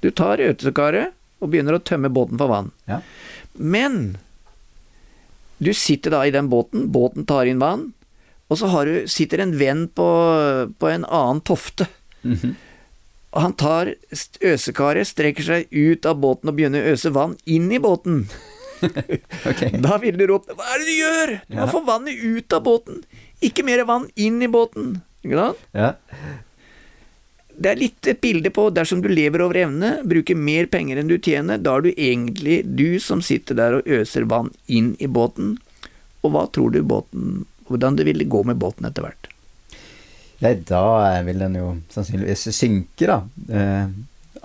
Du 0.00 0.10
tar 0.10 0.38
øtekaret 0.38 1.12
og 1.40 1.50
begynner 1.50 1.74
å 1.74 1.82
tømme 1.82 2.08
båten 2.08 2.38
for 2.38 2.48
vann. 2.48 2.70
Ja. 2.84 3.00
Men 3.52 4.18
du 5.58 5.72
sitter 5.74 6.12
da 6.14 6.22
i 6.26 6.32
den 6.34 6.50
båten, 6.52 6.90
båten 6.92 7.26
tar 7.28 7.48
inn 7.48 7.62
vann, 7.62 7.90
og 8.46 8.60
så 8.60 8.70
du, 8.86 9.08
sitter 9.10 9.42
en 9.42 9.56
venn 9.58 9.86
på, 9.88 10.06
på, 10.78 10.88
en 10.88 11.04
annen 11.04 11.40
tofte. 11.40 11.88
Mm 12.22 12.36
-hmm. 12.36 12.54
Og 13.30 13.42
han 13.42 13.52
tar 13.52 13.94
øsekaret, 14.40 15.06
strekker 15.06 15.42
seg 15.42 15.66
ut 15.70 16.06
av 16.06 16.20
båten 16.20 16.48
og 16.48 16.54
begynner 16.54 16.82
å 16.82 16.92
øse 16.92 17.10
vann 17.10 17.36
inn 17.44 17.72
i 17.72 17.78
båten. 17.78 18.28
okay. 19.50 19.70
Da 19.70 19.98
vil 19.98 20.16
du 20.18 20.26
ropt 20.26 20.48
'hva 20.48 20.64
er 20.74 20.78
det 20.78 20.86
du 20.86 20.96
gjør?' 20.96 21.40
Du 21.48 21.56
må 21.56 21.66
få 21.66 21.84
vannet 21.84 22.24
ut 22.24 22.52
av 22.52 22.62
båten, 22.62 23.04
ikke 23.42 23.64
mer 23.64 23.84
vann 23.84 24.08
inn 24.16 24.42
i 24.42 24.48
båten. 24.48 25.02
Ikke 25.24 25.36
sant? 25.36 25.58
Ja 25.74 25.94
det 27.56 27.70
er 27.70 27.80
litt 27.80 28.08
et 28.10 28.20
bilde 28.20 28.50
på 28.52 28.68
dersom 28.74 29.00
du 29.02 29.08
lever 29.08 29.42
over 29.44 29.56
evne, 29.62 29.92
bruker 30.04 30.36
mer 30.36 30.68
penger 30.72 31.00
enn 31.00 31.08
du 31.08 31.16
tjener, 31.16 31.60
da 31.62 31.78
er 31.78 31.86
du 31.86 31.92
egentlig 31.94 32.60
du 32.76 32.98
som 33.00 33.22
sitter 33.24 33.56
der 33.56 33.78
og 33.78 33.88
øser 33.88 34.28
vann 34.28 34.52
inn 34.66 34.92
i 35.00 35.08
båten. 35.08 35.56
Og 36.20 36.34
hva 36.34 36.46
tror 36.52 36.74
du 36.74 36.82
båten 36.82 37.44
Hvordan 37.66 37.96
det 37.98 38.04
ville 38.06 38.22
gå 38.30 38.44
med 38.46 38.60
båten 38.62 38.86
etter 38.86 39.02
hvert? 39.02 39.26
Nei, 40.38 40.52
da 40.68 41.18
vil 41.26 41.40
den 41.42 41.56
jo 41.58 41.70
sannsynligvis 41.90 42.44
synke, 42.54 43.08
da. 43.08 43.16
Eh, 43.50 43.88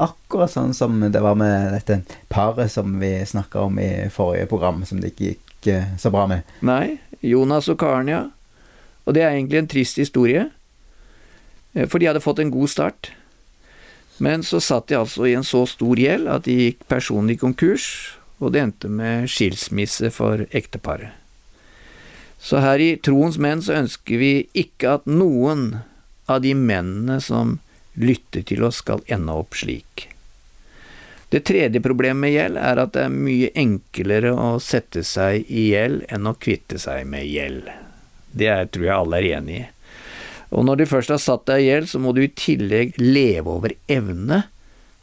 akkurat 0.01 0.49
sånn 0.49 0.73
som 0.73 0.95
det 1.03 1.21
var 1.21 1.37
med 1.37 1.69
dette 1.75 1.99
paret 2.33 2.71
som 2.73 2.95
vi 2.97 3.11
snakka 3.21 3.67
om 3.67 3.77
i 3.77 4.07
forrige 4.09 4.47
program, 4.49 4.81
som 4.89 5.03
det 5.03 5.11
ikke 5.13 5.27
gikk 5.27 5.69
eh, 5.69 5.91
så 6.01 6.09
bra 6.09 6.25
med. 6.31 6.49
Nei, 6.65 6.97
Jonas 7.21 7.69
og 7.69 7.77
Karen, 7.83 8.09
ja. 8.09 8.23
Og 9.05 9.13
det 9.13 9.21
er 9.21 9.35
egentlig 9.35 9.61
en 9.61 9.69
trist 9.69 10.01
historie. 10.01 10.47
Eh, 11.73 11.87
for 11.87 11.99
de 11.99 12.09
hadde 12.09 12.23
fått 12.23 12.39
en 12.39 12.51
god 12.51 12.69
start. 12.69 13.11
Men 14.21 14.43
så 14.43 14.59
satt 14.61 14.87
de 14.87 14.99
altså 14.99 15.25
i 15.25 15.33
en 15.33 15.47
så 15.47 15.63
stor 15.65 15.97
gjeld 15.97 16.29
at 16.29 16.45
de 16.45 16.57
gikk 16.65 16.85
personlig 16.91 17.39
konkurs, 17.41 17.87
og 18.41 18.53
det 18.53 18.61
endte 18.61 18.89
med 18.89 19.29
skilsmisse 19.29 20.11
for 20.13 20.45
ekteparet. 20.51 21.17
Så 22.41 22.61
her 22.61 22.81
i 22.81 22.95
Troens 22.97 23.37
menn 23.37 23.61
så 23.61 23.75
ønsker 23.77 24.17
vi 24.17 24.31
ikke 24.57 24.95
at 24.97 25.09
noen 25.09 25.83
av 26.25 26.41
de 26.41 26.55
mennene 26.57 27.19
som 27.21 27.59
lytter 27.93 28.41
til 28.47 28.63
oss, 28.65 28.79
skal 28.81 29.03
ende 29.11 29.35
opp 29.35 29.57
slik. 29.59 30.07
Det 31.31 31.43
tredje 31.47 31.79
problemet 31.83 32.19
med 32.23 32.33
gjeld 32.33 32.57
er 32.59 32.79
at 32.81 32.93
det 32.95 33.05
er 33.05 33.13
mye 33.13 33.51
enklere 33.55 34.33
å 34.35 34.55
sette 34.63 35.03
seg 35.07 35.45
i 35.47 35.69
gjeld 35.71 36.03
enn 36.11 36.27
å 36.27 36.35
kvitte 36.35 36.79
seg 36.81 37.05
med 37.07 37.27
gjeld. 37.29 37.69
Det 38.31 38.49
er, 38.51 38.67
tror 38.67 38.87
jeg 38.87 38.95
alle 38.95 39.21
er 39.21 39.29
enig 39.37 39.59
i. 39.61 39.67
Og 40.51 40.65
når 40.67 40.81
du 40.81 40.89
først 40.89 41.13
har 41.13 41.21
satt 41.21 41.45
deg 41.47 41.63
i 41.63 41.69
gjeld, 41.69 41.87
så 41.91 42.01
må 42.03 42.11
du 42.15 42.23
i 42.25 42.33
tillegg 42.35 42.97
leve 42.99 43.53
over 43.53 43.75
evne 43.91 44.43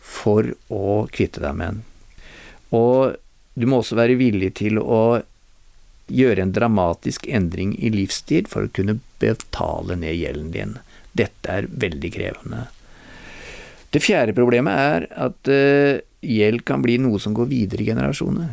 for 0.09 0.51
å 0.73 1.07
kvitte 1.13 1.41
deg 1.45 1.57
med 1.57 1.79
den. 1.79 1.83
Og 2.77 3.17
du 3.59 3.67
må 3.69 3.81
også 3.81 3.97
være 3.99 4.19
villig 4.21 4.53
til 4.61 4.81
å 4.81 5.21
gjøre 6.09 6.45
en 6.45 6.55
dramatisk 6.57 7.27
endring 7.29 7.75
i 7.81 7.91
livsstil 7.93 8.49
for 8.49 8.65
å 8.65 8.73
kunne 8.73 8.99
betale 9.21 9.97
ned 9.99 10.17
gjelden 10.17 10.53
din. 10.55 10.77
Dette 11.17 11.53
er 11.61 11.69
veldig 11.69 12.13
krevende. 12.15 12.67
Det 13.93 14.05
fjerde 14.05 14.37
problemet 14.37 14.79
er 14.79 15.09
at 15.17 15.49
uh, 15.49 16.01
gjeld 16.21 16.65
kan 16.69 16.85
bli 16.85 16.99
noe 17.01 17.21
som 17.21 17.37
går 17.37 17.49
videre 17.49 17.85
i 17.85 17.89
generasjoner. 17.89 18.53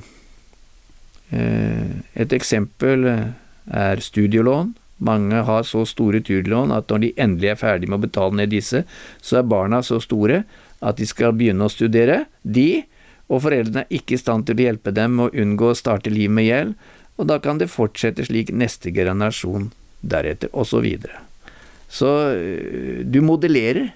Uh, 1.35 1.99
et 2.15 2.35
eksempel 2.35 3.07
er 3.11 4.03
studielån. 4.03 4.73
Mange 5.03 5.41
har 5.43 5.65
så 5.67 5.83
store 5.87 6.21
turlån 6.23 6.71
at 6.71 6.91
når 6.91 7.01
de 7.03 7.13
endelig 7.19 7.51
er 7.51 7.59
ferdig 7.59 7.89
med 7.91 7.99
å 7.99 8.05
betale 8.05 8.39
ned 8.39 8.53
disse, 8.53 8.85
så 9.19 9.39
er 9.39 9.49
barna 9.51 9.81
så 9.83 9.99
store 10.03 10.43
at 10.85 10.99
de 10.99 11.07
skal 11.07 11.35
begynne 11.35 11.67
å 11.67 11.71
studere, 11.71 12.23
de, 12.43 12.85
og 13.27 13.41
foreldrene 13.43 13.83
er 13.83 13.97
ikke 13.97 14.15
i 14.15 14.21
stand 14.21 14.47
til 14.47 14.59
å 14.59 14.67
hjelpe 14.67 14.93
dem 14.95 15.17
med 15.17 15.27
å 15.27 15.43
unngå 15.43 15.71
å 15.71 15.77
starte 15.77 16.13
livet 16.13 16.35
med 16.37 16.47
gjeld, 16.47 16.73
og 17.15 17.29
da 17.31 17.39
kan 17.43 17.59
det 17.59 17.71
fortsette 17.71 18.25
slik 18.27 18.51
neste 18.55 18.91
generasjon 18.95 19.69
deretter, 20.05 20.51
osv. 20.53 20.75
Så, 20.75 20.81
videre. 20.83 21.21
så 21.89 22.11
øh, 22.35 23.03
du 23.07 23.21
modellerer, 23.25 23.93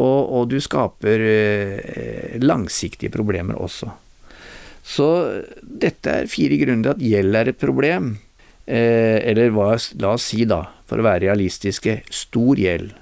og, 0.00 0.20
og 0.32 0.48
du 0.48 0.56
skaper 0.64 1.20
eh, 1.20 2.36
langsiktige 2.40 3.12
problemer 3.12 3.58
også. 3.60 3.90
Så 4.82 5.08
dette 5.62 6.14
er 6.22 6.30
fire 6.30 6.56
grunner 6.60 6.86
til 6.86 6.94
at 6.94 7.10
gjeld 7.12 7.38
er 7.38 7.50
et 7.52 7.60
problem. 7.60 8.14
Eh, 8.66 9.18
eller 9.30 9.50
hva, 9.54 9.74
la 9.98 10.14
oss 10.14 10.28
si, 10.30 10.44
da, 10.46 10.64
for 10.86 11.02
å 11.02 11.06
være 11.06 11.26
realistiske, 11.26 12.00
stor 12.14 12.60
gjeld 12.60 12.92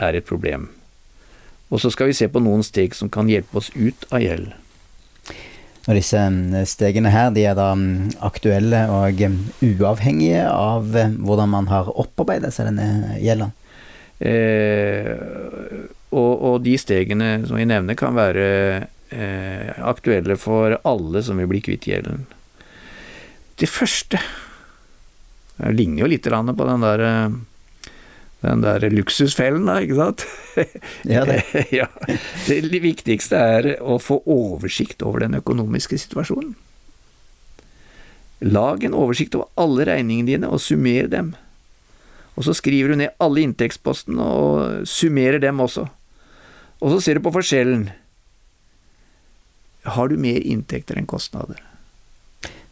er 0.00 0.18
et 0.18 0.26
problem. 0.26 0.68
Og 1.70 1.82
så 1.82 1.92
skal 1.94 2.10
vi 2.10 2.16
se 2.18 2.26
på 2.30 2.42
noen 2.42 2.64
steg 2.66 2.96
som 2.98 3.12
kan 3.12 3.30
hjelpe 3.30 3.60
oss 3.60 3.70
ut 3.76 4.08
av 4.10 4.24
gjeld. 4.24 4.50
Og 5.86 5.96
disse 5.96 6.18
mm, 6.18 6.58
stegene 6.68 7.12
her, 7.14 7.30
de 7.34 7.46
er 7.48 7.54
da 7.58 7.70
mm, 7.78 8.18
aktuelle 8.26 8.82
og 8.92 9.22
mm, 9.22 9.38
uavhengige 9.78 10.42
av 10.50 10.90
hvordan 10.90 11.54
man 11.54 11.70
har 11.70 11.88
opparbeidet 11.94 12.52
seg 12.54 12.68
denne 12.68 13.16
gjelda? 13.22 13.52
Eh, 14.20 15.14
og, 16.10 16.32
og, 16.34 16.56
de 16.66 16.74
stegene 16.78 17.30
som 17.46 17.56
vi 17.56 17.68
nevner, 17.70 17.96
kan 17.96 18.18
være 18.18 18.44
eh, 19.14 19.70
aktuelle 19.78 20.36
for 20.40 20.76
alle 20.84 21.22
som 21.24 21.40
vil 21.40 21.48
bli 21.48 21.62
kvitt 21.64 21.88
gjelden. 21.88 22.26
Det 23.60 23.70
første 23.70 24.20
det 25.60 25.76
ligner 25.76 26.04
jo 26.04 26.10
litt 26.10 26.26
på 26.26 26.66
den 26.68 26.84
der 26.86 27.04
eh, 27.06 27.38
den 28.40 28.62
der 28.64 28.86
luksusfellen, 28.88 29.66
da, 29.68 29.76
ikke 29.84 29.98
sant? 29.98 30.24
Ja, 31.04 31.26
det. 31.28 31.42
ja. 31.76 31.90
Det 32.46 32.80
viktigste 32.80 33.36
er 33.36 33.68
å 33.84 33.98
få 34.00 34.22
oversikt 34.24 35.04
over 35.04 35.26
den 35.26 35.36
økonomiske 35.36 35.98
situasjonen. 36.00 36.54
Lag 38.40 38.84
en 38.84 38.96
oversikt 38.96 39.36
over 39.36 39.50
alle 39.60 39.84
regningene 39.90 40.32
dine, 40.32 40.48
og 40.48 40.62
summer 40.64 41.10
dem. 41.12 41.34
Og 42.40 42.46
så 42.46 42.54
skriver 42.56 42.94
du 42.94 43.02
ned 43.02 43.16
alle 43.20 43.44
inntektspostene 43.44 44.24
og 44.24 44.88
summerer 44.88 45.42
dem 45.42 45.60
også. 45.60 45.84
Og 46.80 46.94
så 46.94 47.00
ser 47.04 47.18
du 47.18 47.26
på 47.26 47.34
forskjellen. 47.34 47.90
Har 49.84 50.08
du 50.08 50.16
mer 50.20 50.40
inntekter 50.40 50.96
enn 50.96 51.08
kostnader? 51.10 51.60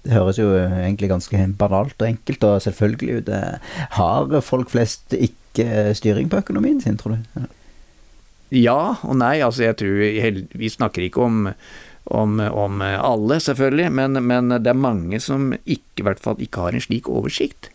Det 0.05 0.15
høres 0.15 0.39
jo 0.39 0.49
egentlig 0.55 1.11
ganske 1.11 1.41
banalt 1.59 1.99
og 1.99 2.09
enkelt 2.09 2.45
og 2.47 2.63
selvfølgelig 2.65 3.19
ut. 3.19 3.31
Har 3.99 4.41
folk 4.47 4.71
flest 4.73 5.15
ikke 5.17 5.95
styring 5.99 6.31
på 6.31 6.41
økonomien 6.41 6.81
sin, 6.81 6.97
tror 7.01 7.17
du? 7.17 7.49
Ja 8.55 8.97
og 9.05 9.19
nei. 9.21 9.39
Altså, 9.45 9.67
jeg 9.67 9.77
tror 9.81 10.45
Vi 10.59 10.71
snakker 10.73 11.05
ikke 11.05 11.25
om, 11.27 11.49
om, 12.07 12.39
om 12.41 12.83
alle, 12.83 13.41
selvfølgelig, 13.41 13.91
men, 13.93 14.23
men, 14.25 14.55
det 14.63 14.73
er 14.73 14.79
mange 14.79 15.21
som 15.21 15.53
ikke, 15.65 15.99
i 15.99 16.07
hvert 16.07 16.23
fall 16.23 16.41
ikke 16.41 16.69
har 16.69 16.73
en 16.77 16.87
slik 16.87 17.11
oversikt. 17.11 17.71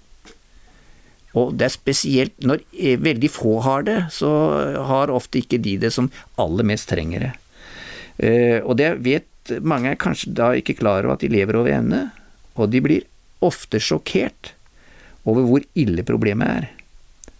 Og 1.33 1.55
det 1.57 1.65
er 1.65 1.73
spesielt 1.73 2.45
når 2.45 2.61
veldig 3.01 3.29
få 3.33 3.59
har 3.65 3.85
det, 3.87 3.99
så 4.13 4.29
har 4.89 5.13
ofte 5.13 5.41
ikke 5.41 5.61
de 5.61 5.79
det 5.81 5.93
som 5.93 6.11
aller 6.37 6.65
mest 6.65 6.89
trenger 6.89 7.27
det. 7.27 7.31
Eh, 8.21 8.59
og 8.61 8.77
det 8.77 8.91
vet 9.01 9.25
mange 9.61 9.91
er 9.91 9.99
kanskje 9.99 10.31
da 10.37 10.51
ikke 10.55 10.77
klar 10.79 11.03
over 11.03 11.17
at 11.17 11.25
de 11.25 11.31
lever 11.33 11.57
over 11.59 11.73
evne 11.73 12.05
og 12.55 12.69
de 12.73 12.81
blir 12.83 13.07
ofte 13.43 13.81
sjokkert 13.81 14.53
over 15.29 15.45
hvor 15.47 15.65
ille 15.79 16.05
problemet 16.05 16.49
er. 16.49 16.69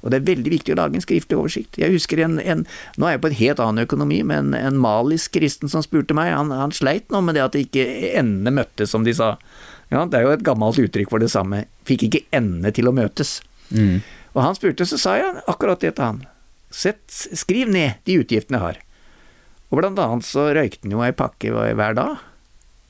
Og 0.03 0.11
det 0.11 0.19
er 0.19 0.25
veldig 0.27 0.51
viktig 0.51 0.73
å 0.73 0.77
lage 0.81 0.99
en 0.99 1.03
skriftlig 1.03 1.37
oversikt. 1.39 1.77
Jeg 1.79 1.93
husker 1.93 2.19
en, 2.25 2.35
en 2.39 2.65
Nå 2.99 3.07
er 3.07 3.15
jeg 3.15 3.21
på 3.23 3.29
en 3.29 3.37
helt 3.39 3.61
annen 3.63 3.85
økonomi, 3.85 4.19
men 4.27 4.51
en 4.57 4.79
malisk 4.83 5.37
kristen 5.37 5.71
som 5.71 5.83
spurte 5.85 6.15
meg, 6.17 6.33
han, 6.35 6.51
han 6.51 6.75
sleit 6.75 7.07
nå 7.13 7.21
med 7.23 7.37
det 7.39 7.45
at 7.45 7.55
ikke 7.55 7.85
endene 8.11 8.51
møttes, 8.59 8.91
som 8.91 9.07
de 9.07 9.15
sa. 9.15 9.37
Ja, 9.93 10.03
det 10.03 10.19
er 10.19 10.27
jo 10.27 10.35
et 10.35 10.43
gammelt 10.43 10.81
uttrykk 10.81 11.13
for 11.13 11.23
det 11.23 11.31
samme. 11.31 11.63
Fikk 11.87 12.07
ikke 12.09 12.23
endene 12.35 12.73
til 12.75 12.91
å 12.91 12.95
møtes. 12.95 13.37
Mm. 13.71 14.01
Og 14.33 14.43
han 14.43 14.59
spurte, 14.59 14.87
så 14.89 14.99
sa 14.99 15.15
jeg 15.21 15.45
akkurat 15.47 15.79
det 15.79 15.95
til 15.95 16.09
han. 16.09 16.23
Sett, 16.73 17.05
skriv 17.07 17.71
ned 17.71 18.03
de 18.09 18.19
utgiftene 18.19 18.59
jeg 18.59 18.65
har. 18.65 18.82
Og 19.73 19.79
blant 19.79 19.97
annet 19.97 20.27
så 20.27 20.51
røykte 20.53 20.85
han 20.85 20.93
jo 20.93 21.01
ei 21.01 21.15
pakke 21.17 21.49
hver 21.49 21.97
dag. 21.97 22.19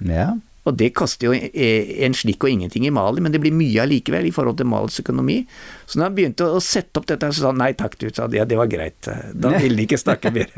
Ja. 0.04 0.34
Og 0.68 0.76
det 0.80 0.94
koster 0.96 1.30
jo 1.30 1.36
en 1.36 2.16
slikk 2.16 2.44
og 2.46 2.52
ingenting 2.54 2.86
i 2.88 2.92
Mali, 2.94 3.24
men 3.24 3.34
det 3.34 3.42
blir 3.44 3.56
mye 3.56 3.84
allikevel 3.84 4.30
i 4.30 4.34
forhold 4.36 4.60
til 4.60 4.68
Malis 4.72 5.00
økonomi. 5.02 5.42
Så 5.88 6.00
når 6.00 6.08
han 6.08 6.16
begynte 6.16 6.48
å 6.48 6.62
sette 6.64 7.00
opp 7.00 7.08
dette, 7.10 7.32
så 7.32 7.44
sa 7.44 7.52
han 7.52 7.60
nei 7.60 7.74
takk, 7.80 7.98
du, 8.00 8.08
sa 8.16 8.30
ja, 8.32 8.46
det 8.48 8.60
var 8.60 8.72
greit. 8.72 9.10
Da 9.36 9.52
ville 9.58 9.80
de 9.80 9.88
ikke 9.88 10.00
snakke 10.00 10.32
mer. 10.36 10.54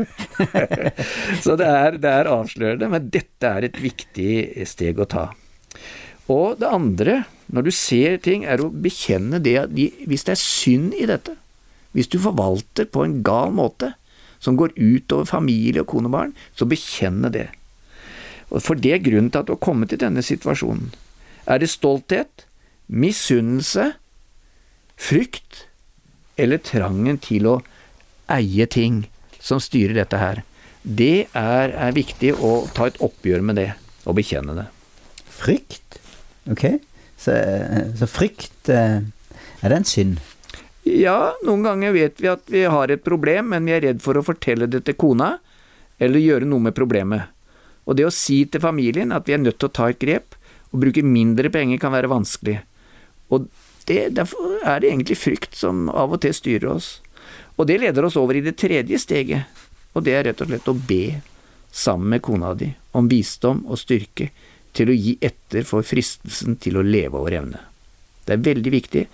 så 1.45 1.57
det 1.57 1.69
er, 1.69 1.97
det 2.01 2.11
er 2.11 2.29
avslørende, 2.29 2.91
men 2.93 3.09
dette 3.13 3.49
er 3.49 3.69
et 3.69 3.81
viktig 3.81 4.29
steg 4.69 5.01
å 5.01 5.09
ta. 5.09 5.25
Og 6.29 6.61
det 6.61 6.69
andre, 6.69 7.19
når 7.53 7.67
du 7.67 7.73
ser 7.73 8.21
ting, 8.21 8.45
er 8.45 8.61
å 8.61 8.69
bekjenne 8.69 9.41
det 9.41 9.57
at 9.65 9.73
hvis 9.73 10.25
det 10.25 10.37
er 10.37 10.41
synd 10.41 10.93
i 10.97 11.09
dette, 11.09 11.37
hvis 11.97 12.09
du 12.13 12.19
forvalter 12.21 12.89
på 12.91 13.05
en 13.05 13.21
gal 13.25 13.53
måte, 13.57 13.95
som 14.39 14.57
går 14.59 14.75
utover 14.77 15.27
familie 15.29 15.83
og 15.83 15.91
kone 15.91 16.09
og 16.09 16.15
barn, 16.15 16.33
så 16.55 16.67
bekjenne 16.69 17.31
det. 17.33 17.49
Og 18.51 18.61
For 18.61 18.77
det 18.77 18.93
er 18.93 19.05
grunnen 19.05 19.31
til 19.31 19.41
at 19.41 19.49
du 19.49 19.55
har 19.55 19.63
kommet 19.63 19.93
i 19.93 19.99
denne 19.99 20.23
situasjonen. 20.25 20.91
Er 21.45 21.61
det 21.61 21.69
stolthet, 21.69 22.45
misunnelse, 22.87 23.93
frykt 24.95 25.65
eller 26.37 26.61
trangen 26.61 27.17
til 27.21 27.47
å 27.49 27.55
eie 28.31 28.65
ting 28.69 29.05
som 29.39 29.61
styrer 29.61 29.97
dette 29.97 30.21
her? 30.21 30.43
Det 30.85 31.27
er, 31.33 31.73
er 31.73 31.97
viktig 31.97 32.35
å 32.37 32.67
ta 32.77 32.89
et 32.89 33.01
oppgjør 33.01 33.41
med 33.45 33.57
det, 33.57 33.71
og 34.05 34.19
bekjenne 34.19 34.53
det. 34.57 34.67
Frykt? 35.33 35.99
Ok. 36.51 36.67
Så, 37.17 37.33
så 37.97 38.07
frykt 38.11 38.69
eh, 38.69 38.99
Er 39.63 39.71
det 39.71 39.77
en 39.79 39.87
synd? 39.87 40.17
Ja, 40.85 41.33
noen 41.41 41.63
ganger 41.65 41.95
vet 41.95 42.19
vi 42.21 42.29
at 42.29 42.49
vi 42.51 42.61
har 42.69 42.91
et 42.93 43.03
problem, 43.03 43.49
men 43.55 43.65
vi 43.65 43.73
er 43.73 43.81
redd 43.87 44.03
for 44.05 44.17
å 44.19 44.25
fortelle 44.25 44.67
det 44.69 44.83
til 44.85 44.97
kona, 45.01 45.39
eller 45.97 46.21
gjøre 46.21 46.45
noe 46.45 46.67
med 46.67 46.75
problemet. 46.77 47.31
Og 47.89 47.97
det 47.97 48.05
å 48.05 48.13
si 48.13 48.43
til 48.45 48.61
familien 48.61 49.13
at 49.15 49.25
vi 49.25 49.33
er 49.33 49.41
nødt 49.41 49.57
til 49.61 49.71
å 49.71 49.73
ta 49.73 49.89
et 49.89 50.01
grep, 50.01 50.37
og 50.69 50.83
bruke 50.83 51.01
mindre 51.05 51.49
penger 51.49 51.81
kan 51.81 51.93
være 51.95 52.11
vanskelig. 52.11 52.59
Og 53.33 53.47
det, 53.89 54.11
derfor 54.17 54.59
er 54.61 54.81
det 54.81 54.91
egentlig 54.91 55.17
frykt 55.17 55.57
som 55.57 55.87
av 55.89 56.13
og 56.13 56.21
til 56.21 56.35
styrer 56.37 56.69
oss. 56.75 56.99
Og 57.57 57.65
det 57.69 57.79
leder 57.81 58.05
oss 58.05 58.17
over 58.19 58.37
i 58.37 58.43
det 58.45 58.57
tredje 58.61 58.99
steget, 59.01 59.49
og 59.97 60.05
det 60.05 60.13
er 60.13 60.27
rett 60.29 60.41
og 60.43 60.51
slett 60.51 60.69
å 60.69 60.77
be 60.77 61.05
sammen 61.75 62.13
med 62.13 62.23
kona 62.23 62.53
di 62.55 62.69
om 62.95 63.09
visdom 63.09 63.63
og 63.65 63.79
styrke 63.81 64.29
til 64.75 64.91
å 64.91 64.97
gi 64.97 65.15
etter 65.23 65.65
for 65.65 65.87
fristelsen 65.87 66.59
til 66.61 66.77
å 66.77 66.85
leve 66.85 67.17
over 67.17 67.39
evne. 67.39 67.61
Det 68.25 68.35
er 68.35 68.45
veldig 68.45 68.73
viktig 68.73 69.05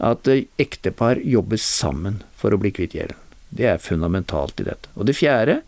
at 0.00 0.28
ektepar 0.60 1.20
jobber 1.24 1.60
sammen 1.60 2.22
for 2.40 2.54
å 2.54 2.60
bli 2.60 2.72
kvitt 2.74 2.96
gjelden. 2.96 3.18
Det 3.50 3.66
er 3.66 3.82
fundamentalt 3.82 4.60
i 4.62 4.68
dette. 4.68 4.90
Og 4.96 5.08
det 5.08 5.18
fjerde 5.18 5.60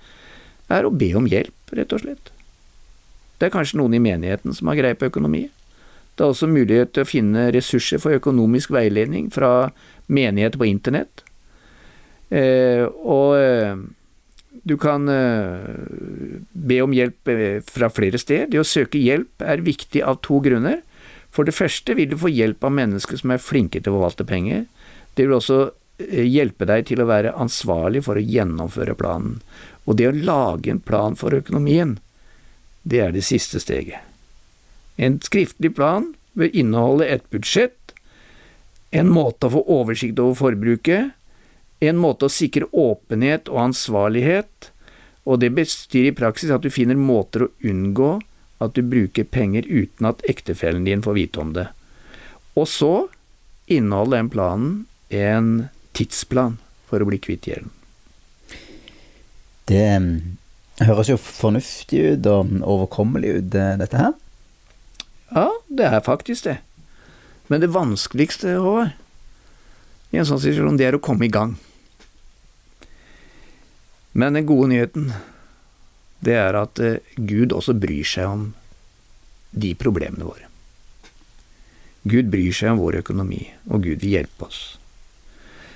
er 0.73 0.87
å 0.87 0.95
be 0.95 1.11
om 1.19 1.27
hjelp, 1.29 1.75
rett 1.77 1.93
og 1.93 2.05
slett. 2.05 2.31
Det 3.39 3.49
er 3.49 3.55
kanskje 3.55 3.81
noen 3.81 3.97
i 3.99 4.03
menigheten 4.03 4.55
som 4.55 4.71
har 4.71 4.79
greie 4.79 4.99
på 4.99 5.09
økonomi. 5.11 5.49
Det 6.15 6.25
er 6.25 6.31
også 6.31 6.49
mulighet 6.51 6.93
til 6.95 7.05
å 7.05 7.09
finne 7.09 7.49
ressurser 7.55 8.01
for 8.03 8.15
økonomisk 8.15 8.73
veiledning 8.75 9.31
fra 9.35 9.73
menigheter 10.13 10.61
på 10.61 10.69
internett. 10.69 11.25
Eh, 12.33 12.85
og 12.87 13.35
eh, 13.41 13.83
du 14.63 14.77
kan 14.81 15.09
eh, 15.09 15.65
be 16.53 16.79
om 16.85 16.95
hjelp 16.95 17.33
eh, 17.33 17.59
fra 17.67 17.91
flere 17.93 18.21
steder. 18.21 18.51
Det 18.53 18.61
å 18.61 18.69
søke 18.69 19.01
hjelp 19.01 19.43
er 19.43 19.65
viktig 19.65 20.05
av 20.07 20.21
to 20.25 20.39
grunner. 20.45 20.83
For 21.33 21.49
det 21.49 21.57
første 21.57 21.97
vil 21.97 22.11
du 22.11 22.19
få 22.21 22.31
hjelp 22.33 22.65
av 22.65 22.75
mennesker 22.77 23.21
som 23.21 23.33
er 23.33 23.43
flinke 23.43 23.81
til 23.81 23.93
å 23.93 23.99
forvalte 23.99 24.29
penger. 24.29 24.67
Det 25.17 25.27
vil 25.27 25.39
også 25.39 25.61
eh, 26.05 26.27
hjelpe 26.29 26.69
deg 26.69 26.87
til 26.91 27.03
å 27.03 27.09
være 27.09 27.35
ansvarlig 27.41 28.05
for 28.05 28.21
å 28.21 28.25
gjennomføre 28.25 28.97
planen. 28.99 29.39
Og 29.89 29.97
det 29.99 30.11
å 30.11 30.17
lage 30.17 30.71
en 30.71 30.83
plan 30.85 31.17
for 31.19 31.35
økonomien, 31.35 31.97
det 32.83 33.01
er 33.01 33.15
det 33.15 33.25
siste 33.25 33.63
steget. 33.63 34.05
En 35.01 35.19
skriftlig 35.25 35.73
plan 35.75 36.13
bør 36.37 36.53
inneholde 36.53 37.09
et 37.09 37.25
budsjett, 37.33 37.79
en 38.93 39.09
måte 39.09 39.49
å 39.49 39.55
få 39.55 39.63
oversikt 39.73 40.21
over 40.21 40.37
forbruket, 40.37 41.15
en 41.83 41.99
måte 41.99 42.29
å 42.29 42.33
sikre 42.33 42.69
åpenhet 42.77 43.49
og 43.51 43.63
ansvarlighet, 43.71 44.69
og 45.25 45.41
det 45.41 45.53
bestyr 45.57 46.11
i 46.11 46.15
praksis 46.15 46.53
at 46.53 46.65
du 46.65 46.71
finner 46.71 46.99
måter 46.99 47.47
å 47.47 47.53
unngå 47.65 48.19
at 48.63 48.77
du 48.77 48.83
bruker 48.87 49.27
penger 49.27 49.67
uten 49.69 50.09
at 50.09 50.23
ektefellen 50.31 50.87
din 50.87 51.03
får 51.03 51.19
vite 51.19 51.43
om 51.43 51.53
det. 51.57 51.67
Og 52.55 52.69
så 52.69 52.93
inneholder 53.67 54.23
den 54.23 54.33
planen 54.33 54.73
en 55.13 55.53
tidsplan 55.97 56.59
for 56.89 57.03
å 57.03 57.09
bli 57.09 57.19
kvitt 57.23 57.49
gjelden. 57.49 57.73
Det 59.69 60.87
høres 60.87 61.11
jo 61.13 61.19
fornuftig 61.21 62.01
ut 62.15 62.29
og 62.31 62.57
overkommelig 62.61 63.39
ut, 63.39 63.51
dette 63.53 63.99
her. 63.99 64.15
Ja, 65.33 65.49
det 65.69 65.89
er 65.89 66.05
faktisk 66.05 66.49
det. 66.49 66.59
Men 67.49 67.63
det 67.63 67.73
vanskeligste, 67.73 68.57
Håvard, 68.61 68.93
i 70.13 70.21
en 70.21 70.29
sånn 70.29 70.41
situasjon, 70.43 70.77
det 70.81 70.91
er 70.91 70.97
å 70.97 71.03
komme 71.03 71.25
i 71.25 71.33
gang. 71.33 71.55
Men 74.13 74.37
den 74.37 74.49
gode 74.49 74.69
nyheten, 74.69 75.13
det 76.23 76.37
er 76.39 76.59
at 76.59 76.81
eh, 76.83 77.01
Gud 77.17 77.55
også 77.55 77.75
bryr 77.79 78.07
seg 78.07 78.31
om 78.31 78.49
de 79.53 79.75
problemene 79.79 80.27
våre. 80.27 80.49
Gud 82.09 82.31
bryr 82.33 82.55
seg 82.57 82.73
om 82.73 82.83
vår 82.83 83.03
økonomi, 83.03 83.45
og 83.71 83.85
Gud 83.85 84.03
vil 84.03 84.17
hjelpe 84.17 84.49
oss. 84.49 84.63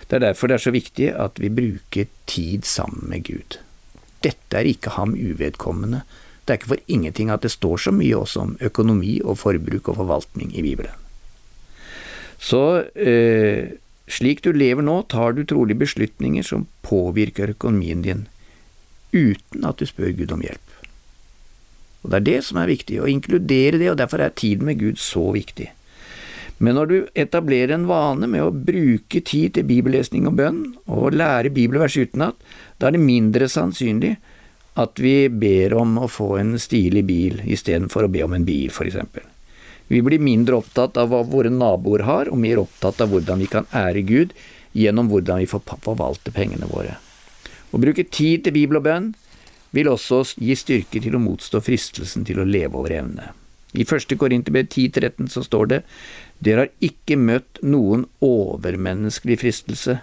Det 0.07 0.19
er 0.19 0.29
derfor 0.29 0.51
det 0.51 0.59
er 0.59 0.65
så 0.65 0.75
viktig 0.75 1.09
at 1.19 1.39
vi 1.43 1.51
bruker 1.51 2.11
tid 2.31 2.67
sammen 2.67 3.09
med 3.11 3.27
Gud. 3.27 3.59
Dette 4.23 4.59
er 4.59 4.69
ikke 4.71 4.95
ham 4.97 5.15
uvedkommende. 5.15 6.05
Det 6.47 6.55
er 6.55 6.61
ikke 6.61 6.75
for 6.75 6.91
ingenting 6.91 7.31
at 7.35 7.43
det 7.43 7.51
står 7.55 7.89
så 7.89 7.95
mye 7.95 8.15
også 8.15 8.45
om 8.45 8.55
økonomi 8.63 9.19
og 9.25 9.41
forbruk 9.43 9.91
og 9.91 9.99
forvaltning 9.99 10.55
i 10.55 10.63
Bibelen. 10.63 10.95
Så 12.39 12.87
eh, 12.95 13.75
slik 14.07 14.45
du 14.45 14.53
lever 14.55 14.85
nå, 14.87 15.01
tar 15.11 15.35
du 15.35 15.43
trolig 15.43 15.79
beslutninger 15.79 16.47
som 16.47 16.69
påvirker 16.87 17.55
økonomien 17.57 18.05
din, 18.05 18.27
uten 19.17 19.65
at 19.67 19.81
du 19.81 19.89
spør 19.89 20.13
Gud 20.19 20.35
om 20.37 20.45
hjelp. 20.45 20.77
Og 22.05 22.13
Det 22.13 22.21
er 22.21 22.27
det 22.29 22.39
som 22.47 22.61
er 22.61 22.71
viktig, 22.71 23.01
å 23.03 23.11
inkludere 23.11 23.81
det, 23.81 23.91
og 23.91 23.99
derfor 23.99 24.23
er 24.23 24.37
tiden 24.37 24.69
med 24.69 24.79
Gud 24.79 25.01
så 25.03 25.25
viktig. 25.35 25.73
Men 26.63 26.79
når 26.79 26.87
du 26.89 26.97
etablerer 27.19 27.75
en 27.75 27.89
vane 27.89 28.29
med 28.31 28.45
å 28.45 28.53
bruke 28.55 29.21
tid 29.21 29.57
til 29.57 29.67
bibellesning 29.69 30.29
og 30.31 30.39
bønn, 30.39 30.61
og 30.87 31.17
lære 31.17 31.53
bibelvers 31.53 31.99
utenat, 31.99 32.39
da 32.79 32.89
er 32.89 32.97
det 32.97 33.03
mindre 33.05 33.49
sannsynlig 33.51 34.15
at 34.77 35.01
vi 35.01 35.29
ber 35.33 35.75
om 35.77 35.97
å 35.99 36.09
få 36.09 36.37
en 36.41 36.55
stilig 36.61 37.03
bil 37.09 37.41
istedenfor 37.45 38.07
å 38.07 38.13
be 38.13 38.23
om 38.25 38.37
en 38.37 38.45
bil, 38.47 38.71
eksempel. 38.71 39.25
Vi 39.89 40.03
blir 40.03 40.23
mindre 40.23 40.59
opptatt 40.59 40.97
av 40.99 41.13
hva 41.13 41.23
våre 41.27 41.53
naboer 41.53 42.05
har, 42.09 42.31
og 42.33 42.41
mer 42.41 42.63
opptatt 42.63 43.01
av 43.05 43.13
hvordan 43.13 43.43
vi 43.43 43.51
kan 43.51 43.69
ære 43.71 44.03
Gud 44.07 44.37
gjennom 44.77 45.11
hvordan 45.11 45.43
vi 45.43 45.51
får 45.51 45.63
forvalte 45.85 46.35
pengene 46.35 46.69
våre. 46.71 46.97
Å 47.73 47.81
bruke 47.83 48.07
tid 48.07 48.45
til 48.47 48.55
bibel 48.57 48.81
og 48.81 48.87
bønn 48.87 49.11
vil 49.77 49.91
også 49.91 50.23
gi 50.41 50.55
styrke 50.57 51.03
til 51.03 51.17
å 51.17 51.23
motstå 51.23 51.61
fristelsen 51.65 52.25
til 52.29 52.41
å 52.41 52.49
leve 52.49 52.79
over 52.79 52.95
evne. 52.97 53.33
I 53.77 53.85
første 53.85 54.17
Korinterbrev 54.17 54.69
10.13 54.71 55.29
så 55.33 55.43
står 55.45 55.73
det 55.73 55.81
dere 56.45 56.67
har 56.67 56.85
ikke 56.85 57.19
møtt 57.19 57.61
noen 57.65 58.07
overmenneskelig 58.25 59.41
fristelse, 59.43 59.99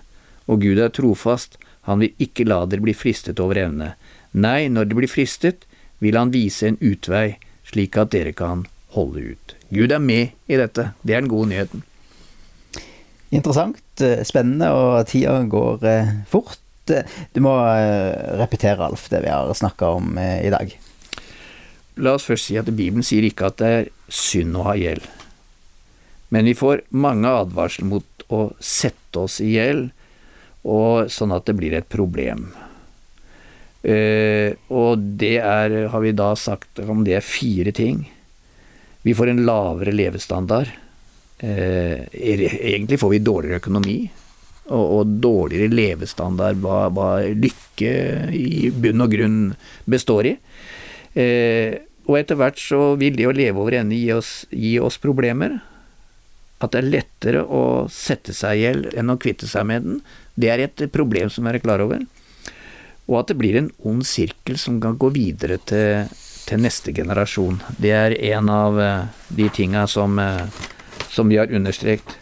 og 0.50 0.66
Gud 0.66 0.82
er 0.82 0.94
trofast, 0.94 1.58
han 1.88 2.02
vil 2.02 2.14
ikke 2.22 2.48
la 2.48 2.64
dere 2.70 2.84
bli 2.84 2.96
fristet 2.96 3.42
over 3.44 3.60
evne. 3.60 3.94
Nei, 4.34 4.68
når 4.72 4.90
dere 4.90 5.04
blir 5.04 5.12
fristet, 5.12 5.68
vil 6.04 6.18
han 6.20 6.34
vise 6.34 6.68
en 6.68 6.80
utvei, 6.82 7.38
slik 7.70 7.98
at 8.02 8.12
dere 8.16 8.34
kan 8.36 8.66
holde 8.96 9.34
ut. 9.34 9.56
Gud 9.74 9.94
er 9.94 10.02
med 10.04 10.34
i 10.52 10.60
dette, 10.60 10.92
det 11.04 11.16
er 11.16 11.24
den 11.24 11.32
gode 11.32 11.52
nyheten. 11.54 11.86
Interessant, 13.34 13.82
eh, 14.02 14.22
spennende, 14.26 14.70
og 14.70 15.08
tida 15.10 15.40
går 15.50 15.88
eh, 15.90 16.12
fort. 16.30 16.63
Du 16.86 17.40
må 17.46 17.54
eh, 17.72 18.38
repetere, 18.40 18.84
Alf, 18.84 19.08
det 19.12 19.24
vi 19.24 19.32
har 19.32 19.54
snakka 19.56 19.94
om 20.00 20.18
i 20.20 20.52
dag. 20.54 20.74
La 22.04 22.16
oss 22.18 22.26
først 22.28 22.50
si 22.50 22.58
at 22.60 22.72
Bibelen 22.72 23.06
sier 23.06 23.26
ikke 23.28 23.52
at 23.52 23.60
det 23.62 23.72
er 23.78 23.92
synd 24.10 24.58
å 24.58 24.66
ha 24.68 24.76
gjeld. 24.80 25.06
Men 26.34 26.50
vi 26.50 26.58
får 26.58 26.82
mange 26.90 27.30
advarsler 27.30 27.86
mot 27.86 28.26
å 28.34 28.48
sette 28.58 29.22
oss 29.22 29.38
i 29.44 29.54
gjeld, 29.54 29.92
sånn 30.64 31.36
at 31.36 31.46
det 31.46 31.58
blir 31.60 31.76
et 31.78 31.90
problem. 31.92 32.48
Uh, 33.84 34.56
og 34.72 35.02
det 35.20 35.36
er, 35.44 35.74
har 35.92 36.04
vi 36.06 36.14
da 36.16 36.30
sagt 36.40 36.80
om 36.80 37.04
det 37.04 37.18
er 37.18 37.26
fire 37.26 37.74
ting. 37.76 38.06
Vi 39.04 39.16
får 39.16 39.34
en 39.34 39.44
lavere 39.44 39.92
levestandard. 39.92 40.72
Uh, 41.44 42.08
egentlig 42.16 43.02
får 43.02 43.12
vi 43.12 43.20
dårligere 43.20 43.60
økonomi, 43.60 43.98
og, 44.70 44.84
og 44.84 45.16
dårligere 45.24 45.72
levestandard 45.74 46.60
hva, 46.64 46.88
hva, 46.94 47.10
lykke 47.24 47.94
i 48.36 48.70
bunn 48.72 49.04
og 49.04 49.12
grunn 49.16 49.38
består 49.90 50.32
i. 50.32 50.34
Eh, 51.20 51.82
og 52.08 52.18
etter 52.20 52.40
hvert 52.40 52.60
så 52.60 52.96
vil 53.00 53.16
det 53.20 53.30
å 53.30 53.36
leve 53.36 53.62
over 53.62 53.78
ende 53.80 54.00
gi 54.00 54.12
gi 54.52 54.74
oss 54.84 55.00
problemer 55.00 55.60
at 56.64 56.72
det 56.72 56.80
er 56.80 56.92
lettere 56.94 57.44
å 57.44 57.64
sette 57.92 58.36
seg 58.36 58.58
i 58.58 58.66
gjeld 58.66 58.92
enn 58.96 59.12
å 59.12 59.20
kvitte 59.20 59.50
seg 59.52 59.68
med 59.68 59.84
den, 59.84 60.04
det 60.40 60.50
er 60.52 60.64
et 60.64 60.84
problem 60.96 61.32
som 61.32 61.44
vi 61.44 61.52
er 61.52 61.64
klar 61.64 61.84
over. 61.84 62.06
Og 63.12 63.18
at 63.20 63.32
det 63.32 63.36
blir 63.36 63.58
en 63.60 63.72
ond 63.84 64.06
sirkel 64.08 64.56
som 64.60 64.80
kan 64.84 64.96
gå 65.00 65.10
videre 65.12 65.60
til 65.68 66.08
til 66.48 66.64
neste 66.64 66.94
generasjon. 66.96 67.62
Det 67.80 67.92
er 67.96 68.16
en 68.34 68.52
av 68.52 68.80
eh, 68.82 69.06
de 69.36 69.50
tinga 69.54 69.86
som, 69.88 70.20
eh, 70.20 70.46
som 71.10 71.30
vi 71.32 71.40
har 71.40 71.52
understreket. 71.54 72.18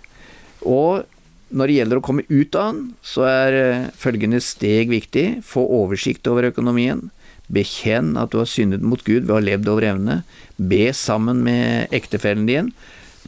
Og 0.62 1.06
når 1.52 1.68
det 1.68 1.76
gjelder 1.80 2.00
å 2.00 2.04
komme 2.06 2.26
ut 2.30 2.56
av 2.56 2.72
den, 2.72 2.82
så 3.06 3.26
er 3.28 3.58
eh, 3.58 3.90
følgende 4.00 4.42
steg 4.44 4.92
viktig. 4.92 5.26
Få 5.48 5.64
oversikt 5.82 6.28
over 6.32 6.50
økonomien. 6.50 7.10
Bekjenn 7.52 8.16
at 8.20 8.32
du 8.32 8.40
har 8.40 8.50
syndet 8.50 8.84
mot 8.86 9.04
Gud 9.04 9.26
ved 9.26 9.34
å 9.36 9.40
ha 9.40 9.44
levd 9.44 9.70
over 9.72 9.88
evne. 9.92 10.18
Be 10.56 10.90
sammen 10.96 11.44
med 11.46 11.92
ektefellen 11.96 12.48
din 12.50 12.72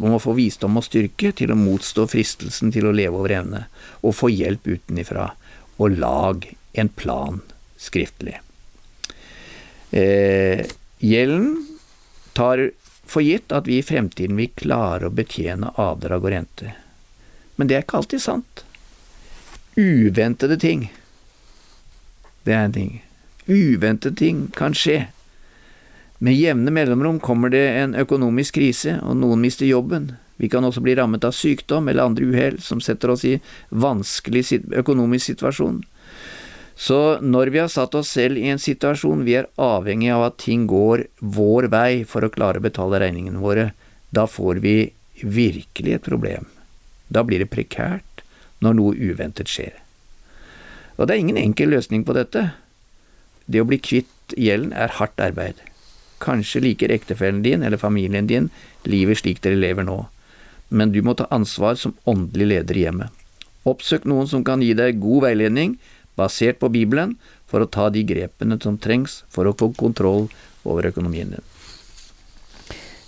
om 0.01 0.15
å 0.15 0.21
få 0.21 0.33
visdom 0.37 0.79
og 0.79 0.85
styrke 0.87 1.33
til 1.37 1.53
å 1.53 1.59
motstå 1.59 2.07
fristelsen 2.09 2.71
til 2.73 2.87
å 2.89 2.93
leve 2.95 3.19
over 3.19 3.35
evne, 3.37 3.65
og 4.01 4.15
få 4.17 4.31
hjelp 4.33 4.65
utenifra. 4.65 5.27
Og 5.77 5.99
lag 5.99 6.47
en 6.73 6.89
plan 6.89 7.41
skriftlig. 7.77 8.39
Eh, 9.93 10.63
gjelden 10.97 11.67
tar 12.33 12.71
for 13.05 13.21
gitt 13.21 13.53
at 13.53 13.67
vi 13.69 13.77
i 13.77 13.85
fremtiden 13.85 14.39
vil 14.39 14.53
klare 14.57 15.09
å 15.09 15.13
betjene 15.13 15.73
avdrag 15.77 16.23
og 16.23 16.33
rente. 16.33 16.73
Men 17.55 17.69
det 17.69 17.77
er 17.77 17.85
ikke 17.85 18.01
alltid 18.01 18.23
sant. 18.23 18.63
Uventede 19.75 20.57
ting. 20.59 20.87
Det 22.43 22.53
er 22.53 22.67
en 22.67 22.75
ting. 22.75 22.93
Uventede 23.47 24.15
ting 24.15 24.47
kan 24.55 24.75
skje. 24.77 25.07
Med 26.23 26.37
jevne 26.39 26.71
mellomrom 26.71 27.19
kommer 27.19 27.51
det 27.51 27.63
en 27.81 27.95
økonomisk 27.99 28.55
krise, 28.55 28.99
og 29.03 29.17
noen 29.19 29.41
mister 29.43 29.67
jobben. 29.67 30.13
Vi 30.39 30.49
kan 30.49 30.65
også 30.65 30.81
bli 30.83 30.95
rammet 30.95 31.25
av 31.27 31.35
sykdom 31.35 31.89
eller 31.89 32.07
andre 32.07 32.29
uhell 32.31 32.61
som 32.61 32.81
setter 32.81 33.11
oss 33.13 33.25
i 33.27 33.39
vanskelig 33.69 34.45
økonomisk 34.79 35.33
situasjon. 35.33 35.83
Så 36.75 37.19
når 37.21 37.51
vi 37.53 37.61
har 37.61 37.69
satt 37.69 37.93
oss 37.95 38.09
selv 38.15 38.39
i 38.39 38.47
en 38.49 38.61
situasjon 38.61 39.21
vi 39.27 39.35
er 39.37 39.51
avhengig 39.61 40.09
av 40.15 40.25
at 40.31 40.39
ting 40.41 40.65
går 40.67 41.05
vår 41.19 41.69
vei 41.73 42.01
for 42.09 42.25
å 42.25 42.31
klare 42.33 42.59
å 42.59 42.65
betale 42.65 43.03
regningene 43.03 43.43
våre, 43.43 43.69
da 44.09 44.25
får 44.25 44.63
vi 44.63 44.77
virkelig 45.21 45.99
et 45.99 46.07
problem. 46.07 46.49
Da 47.13 47.23
blir 47.25 47.43
det 47.43 47.51
prekært 47.53 48.23
når 48.63 48.77
noe 48.79 48.97
uventet 48.97 49.51
skjer. 49.51 49.75
Og 50.97 51.07
det 51.07 51.15
er 51.15 51.23
ingen 51.23 51.39
enkel 51.41 51.73
løsning 51.73 52.05
på 52.07 52.15
dette. 52.17 52.51
Det 53.45 53.61
å 53.61 53.67
bli 53.67 53.79
kvitt 53.81 54.35
gjelden 54.39 54.73
er 54.73 54.97
hardt 54.99 55.21
arbeid. 55.21 55.59
Kanskje 56.23 56.63
liker 56.63 56.93
ektefellen 56.93 57.41
din 57.43 57.65
eller 57.65 57.81
familien 57.81 58.29
din 58.29 58.49
livet 58.87 59.19
slik 59.19 59.41
dere 59.43 59.59
lever 59.59 59.83
nå, 59.87 60.05
men 60.69 60.93
du 60.93 61.01
må 61.03 61.15
ta 61.17 61.27
ansvar 61.35 61.75
som 61.79 61.97
åndelig 62.09 62.47
leder 62.53 62.79
i 62.79 62.85
hjemmet. 62.85 63.11
Oppsøk 63.67 64.07
noen 64.07 64.27
som 64.27 64.43
kan 64.47 64.63
gi 64.63 64.73
deg 64.75 65.01
god 65.03 65.27
veiledning 65.27 65.75
basert 66.19 66.59
på 66.61 66.71
Bibelen, 66.71 67.17
for 67.47 67.61
å 67.61 67.69
ta 67.69 67.89
de 67.93 68.01
grepene 68.07 68.57
som 68.61 68.79
trengs 68.81 69.21
for 69.29 69.45
å 69.45 69.53
få 69.53 69.69
kontroll 69.77 70.25
over 70.65 70.87
økonomien 70.89 71.35
din. 71.35 71.52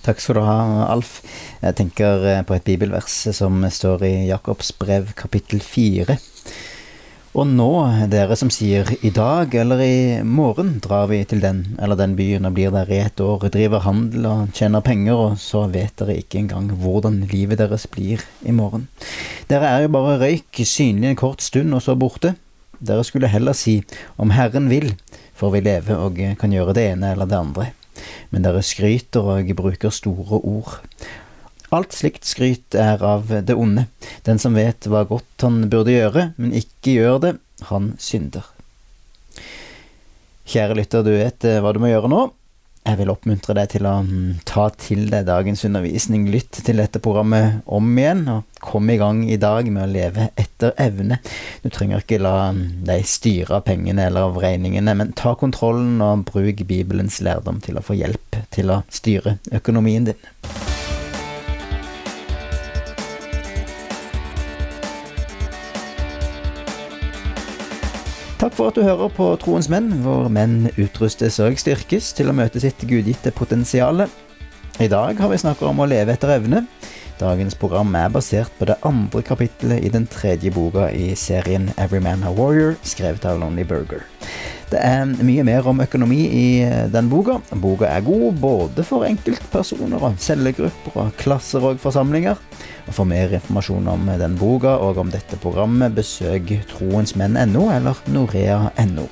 Takk 0.06 0.20
skal 0.22 0.38
du 0.38 0.44
ha, 0.46 0.86
Alf. 0.94 1.16
Jeg 1.64 1.74
tenker 1.80 2.26
eh, 2.30 2.42
på 2.46 2.54
et 2.54 2.66
bibelvers 2.68 3.14
som 3.34 3.64
står 3.74 4.04
i 4.06 4.14
Jakobs 4.28 4.70
brev 4.78 5.08
kapittel 5.18 5.64
fire. 5.66 6.20
Og 7.34 7.50
nå, 7.50 7.70
dere 8.12 8.36
som 8.38 8.52
sier 8.54 8.88
i 9.02 9.10
dag 9.12 9.56
eller 9.58 9.82
i 9.82 9.96
morgen 10.22 10.76
drar 10.84 11.10
vi 11.10 11.24
til 11.28 11.42
den 11.42 11.64
eller 11.82 11.98
den 11.98 12.14
byen 12.16 12.46
og 12.46 12.54
blir 12.56 12.70
der 12.72 12.92
i 12.94 13.00
et 13.02 13.20
år, 13.20 13.48
driver 13.52 13.82
handel 13.84 14.28
og 14.30 14.54
tjener 14.56 14.86
penger, 14.86 15.18
og 15.18 15.40
så 15.42 15.64
vet 15.74 15.98
dere 16.00 16.20
ikke 16.22 16.44
engang 16.44 16.70
hvordan 16.84 17.24
livet 17.32 17.60
deres 17.64 17.88
blir 17.90 18.22
i 18.46 18.54
morgen. 18.54 18.86
Dere 19.50 19.72
er 19.72 19.88
jo 19.88 19.94
bare 19.98 20.20
røyk, 20.22 20.62
synlig 20.62 21.16
en 21.16 21.20
kort 21.24 21.42
stund 21.44 21.74
og 21.74 21.82
så 21.84 21.98
borte. 21.98 22.36
Dere 22.78 23.04
skulle 23.04 23.32
heller 23.34 23.58
si 23.58 23.80
om 24.22 24.38
Herren 24.38 24.70
vil, 24.70 24.94
får 25.34 25.58
vi 25.58 25.64
leve 25.66 25.98
og 25.98 26.22
kan 26.38 26.54
gjøre 26.54 26.78
det 26.78 26.88
ene 26.94 27.16
eller 27.18 27.34
det 27.34 27.42
andre. 27.42 27.68
Men 28.32 28.46
dere 28.46 28.64
skryter 28.66 29.30
og 29.36 29.52
bruker 29.58 29.94
store 29.94 30.42
ord. 30.42 30.80
Alt 31.76 31.96
slikt 31.98 32.28
skryt 32.28 32.78
er 32.78 33.02
av 33.04 33.32
det 33.32 33.56
onde. 33.58 33.88
Den 34.28 34.40
som 34.42 34.56
vet 34.58 34.88
hva 34.88 35.04
godt 35.10 35.44
han 35.44 35.66
burde 35.72 35.96
gjøre, 35.96 36.30
men 36.38 36.56
ikke 36.56 36.98
gjør 37.00 37.22
det, 37.24 37.34
han 37.72 37.94
synder. 38.02 38.48
Kjære 40.46 40.78
lytter, 40.78 41.04
du 41.04 41.16
vet 41.16 41.48
hva 41.64 41.74
du 41.74 41.82
må 41.82 41.90
gjøre 41.90 42.12
nå. 42.12 42.26
Jeg 42.86 43.00
vil 43.00 43.10
oppmuntre 43.10 43.56
deg 43.58 43.72
til 43.74 43.88
å 43.90 43.96
mm, 44.06 44.44
ta 44.46 44.68
til 44.78 45.08
deg 45.10 45.26
dagens 45.26 45.64
undervisning. 45.66 46.28
Lytt 46.30 46.60
til 46.68 46.78
dette 46.78 47.02
programmet 47.02 47.64
om 47.66 47.88
igjen, 47.98 48.22
og 48.30 48.62
kom 48.62 48.92
i 48.94 49.00
gang 49.02 49.24
i 49.26 49.40
dag 49.42 49.66
med 49.74 49.88
å 49.88 49.90
leve 49.90 50.28
etter 50.38 50.76
evne. 50.82 51.18
Du 51.64 51.72
trenger 51.74 52.06
ikke 52.06 52.22
la 52.22 52.52
mm, 52.54 52.86
deg 52.86 53.10
styre 53.10 53.58
av 53.58 53.66
pengene 53.66 54.06
eller 54.06 54.30
av 54.30 54.38
regningene, 54.42 54.94
men 55.02 55.18
ta 55.18 55.34
kontrollen 55.40 55.98
og 56.06 56.28
bruk 56.30 56.62
Bibelens 56.70 57.18
lærdom 57.26 57.58
til 57.66 57.82
å 57.82 57.86
få 57.86 57.98
hjelp 57.98 58.42
til 58.54 58.70
å 58.70 58.84
styre 58.94 59.40
økonomien 59.58 60.12
din. 60.12 60.26
Takk 68.36 68.52
for 68.52 68.68
at 68.68 68.76
du 68.76 68.84
hører 68.84 69.08
på 69.16 69.30
Troens 69.40 69.70
menn, 69.72 69.88
hvor 70.04 70.28
menn 70.28 70.66
utrustes 70.76 71.38
og 71.40 71.56
styrkes 71.56 72.10
til 72.18 72.28
å 72.28 72.36
møte 72.36 72.60
sitt 72.60 72.84
gudgitte 72.84 73.32
potensial. 73.32 74.04
I 74.84 74.90
dag 74.92 75.22
har 75.24 75.32
vi 75.32 75.40
snakket 75.40 75.70
om 75.70 75.80
å 75.80 75.88
leve 75.88 76.12
etter 76.18 76.34
evne. 76.36 76.66
Dagens 77.16 77.56
program 77.56 77.96
er 77.96 78.12
basert 78.12 78.52
på 78.60 78.68
det 78.68 78.76
andre 78.84 79.24
kapittelet 79.24 79.88
i 79.88 79.94
den 79.94 80.04
tredje 80.12 80.52
boka 80.52 80.90
i 80.92 81.14
serien 81.16 81.70
Every 81.80 82.04
Man 82.04 82.28
a 82.28 82.34
Warrior, 82.36 82.76
skrevet 82.84 83.24
av 83.24 83.40
Lonely 83.40 83.64
Burger. 83.64 84.04
Det 84.72 84.80
er 84.82 85.06
mye 85.22 85.44
mer 85.46 85.68
om 85.70 85.82
økonomi 85.84 86.22
i 86.26 86.46
eh, 86.66 86.86
den 86.92 87.10
boka. 87.12 87.38
Boka 87.62 87.90
er 87.90 88.06
god 88.06 88.40
både 88.42 88.86
for 88.88 89.06
enkeltpersoner 89.06 90.02
og 90.02 90.18
cellegrupper 90.22 90.98
og 91.04 91.12
klasser 91.22 91.66
og 91.70 91.82
forsamlinger. 91.84 92.40
Og 92.86 92.94
For 92.94 93.10
mer 93.10 93.34
informasjon 93.34 93.88
om 93.90 94.10
den 94.20 94.38
boka 94.40 94.78
og 94.82 94.98
om 95.02 95.12
dette 95.14 95.38
programmet, 95.42 95.94
besøk 95.98 96.56
troensmenn.no 96.72 97.70
eller 97.74 98.02
norea.no. 98.10 99.06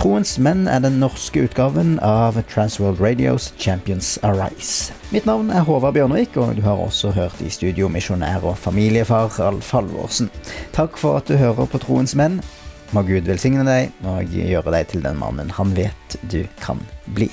Troens 0.00 0.38
menn 0.40 0.62
er 0.64 0.80
den 0.80 0.94
norske 0.96 1.42
utgaven 1.44 1.98
av 2.00 2.38
Transworld 2.48 3.02
Radios 3.04 3.50
Champions 3.60 4.14
Arise. 4.24 4.94
Mitt 5.12 5.26
navn 5.28 5.50
er 5.52 5.66
Håvard 5.66 5.92
Bjørnvik, 5.98 6.38
og 6.40 6.54
du 6.56 6.62
har 6.64 6.80
også 6.80 7.10
hørt 7.12 7.42
i 7.44 7.50
studio 7.52 7.90
misjonær 7.92 8.46
og 8.48 8.56
familiefar 8.56 9.36
Alf 9.44 9.74
Halvorsen. 9.76 10.30
Takk 10.72 10.96
for 10.96 11.20
at 11.20 11.28
du 11.28 11.36
hører 11.36 11.68
på 11.68 11.82
Troens 11.84 12.16
menn. 12.16 12.38
Må 12.90 13.04
Gud 13.06 13.28
velsigne 13.30 13.62
deg 13.62 13.92
og 14.10 14.32
gjøre 14.34 14.72
deg 14.74 14.88
til 14.90 15.04
den 15.04 15.18
mannen 15.20 15.52
han 15.54 15.74
vet 15.76 16.16
du 16.32 16.40
kan 16.58 16.80
bli. 17.14 17.28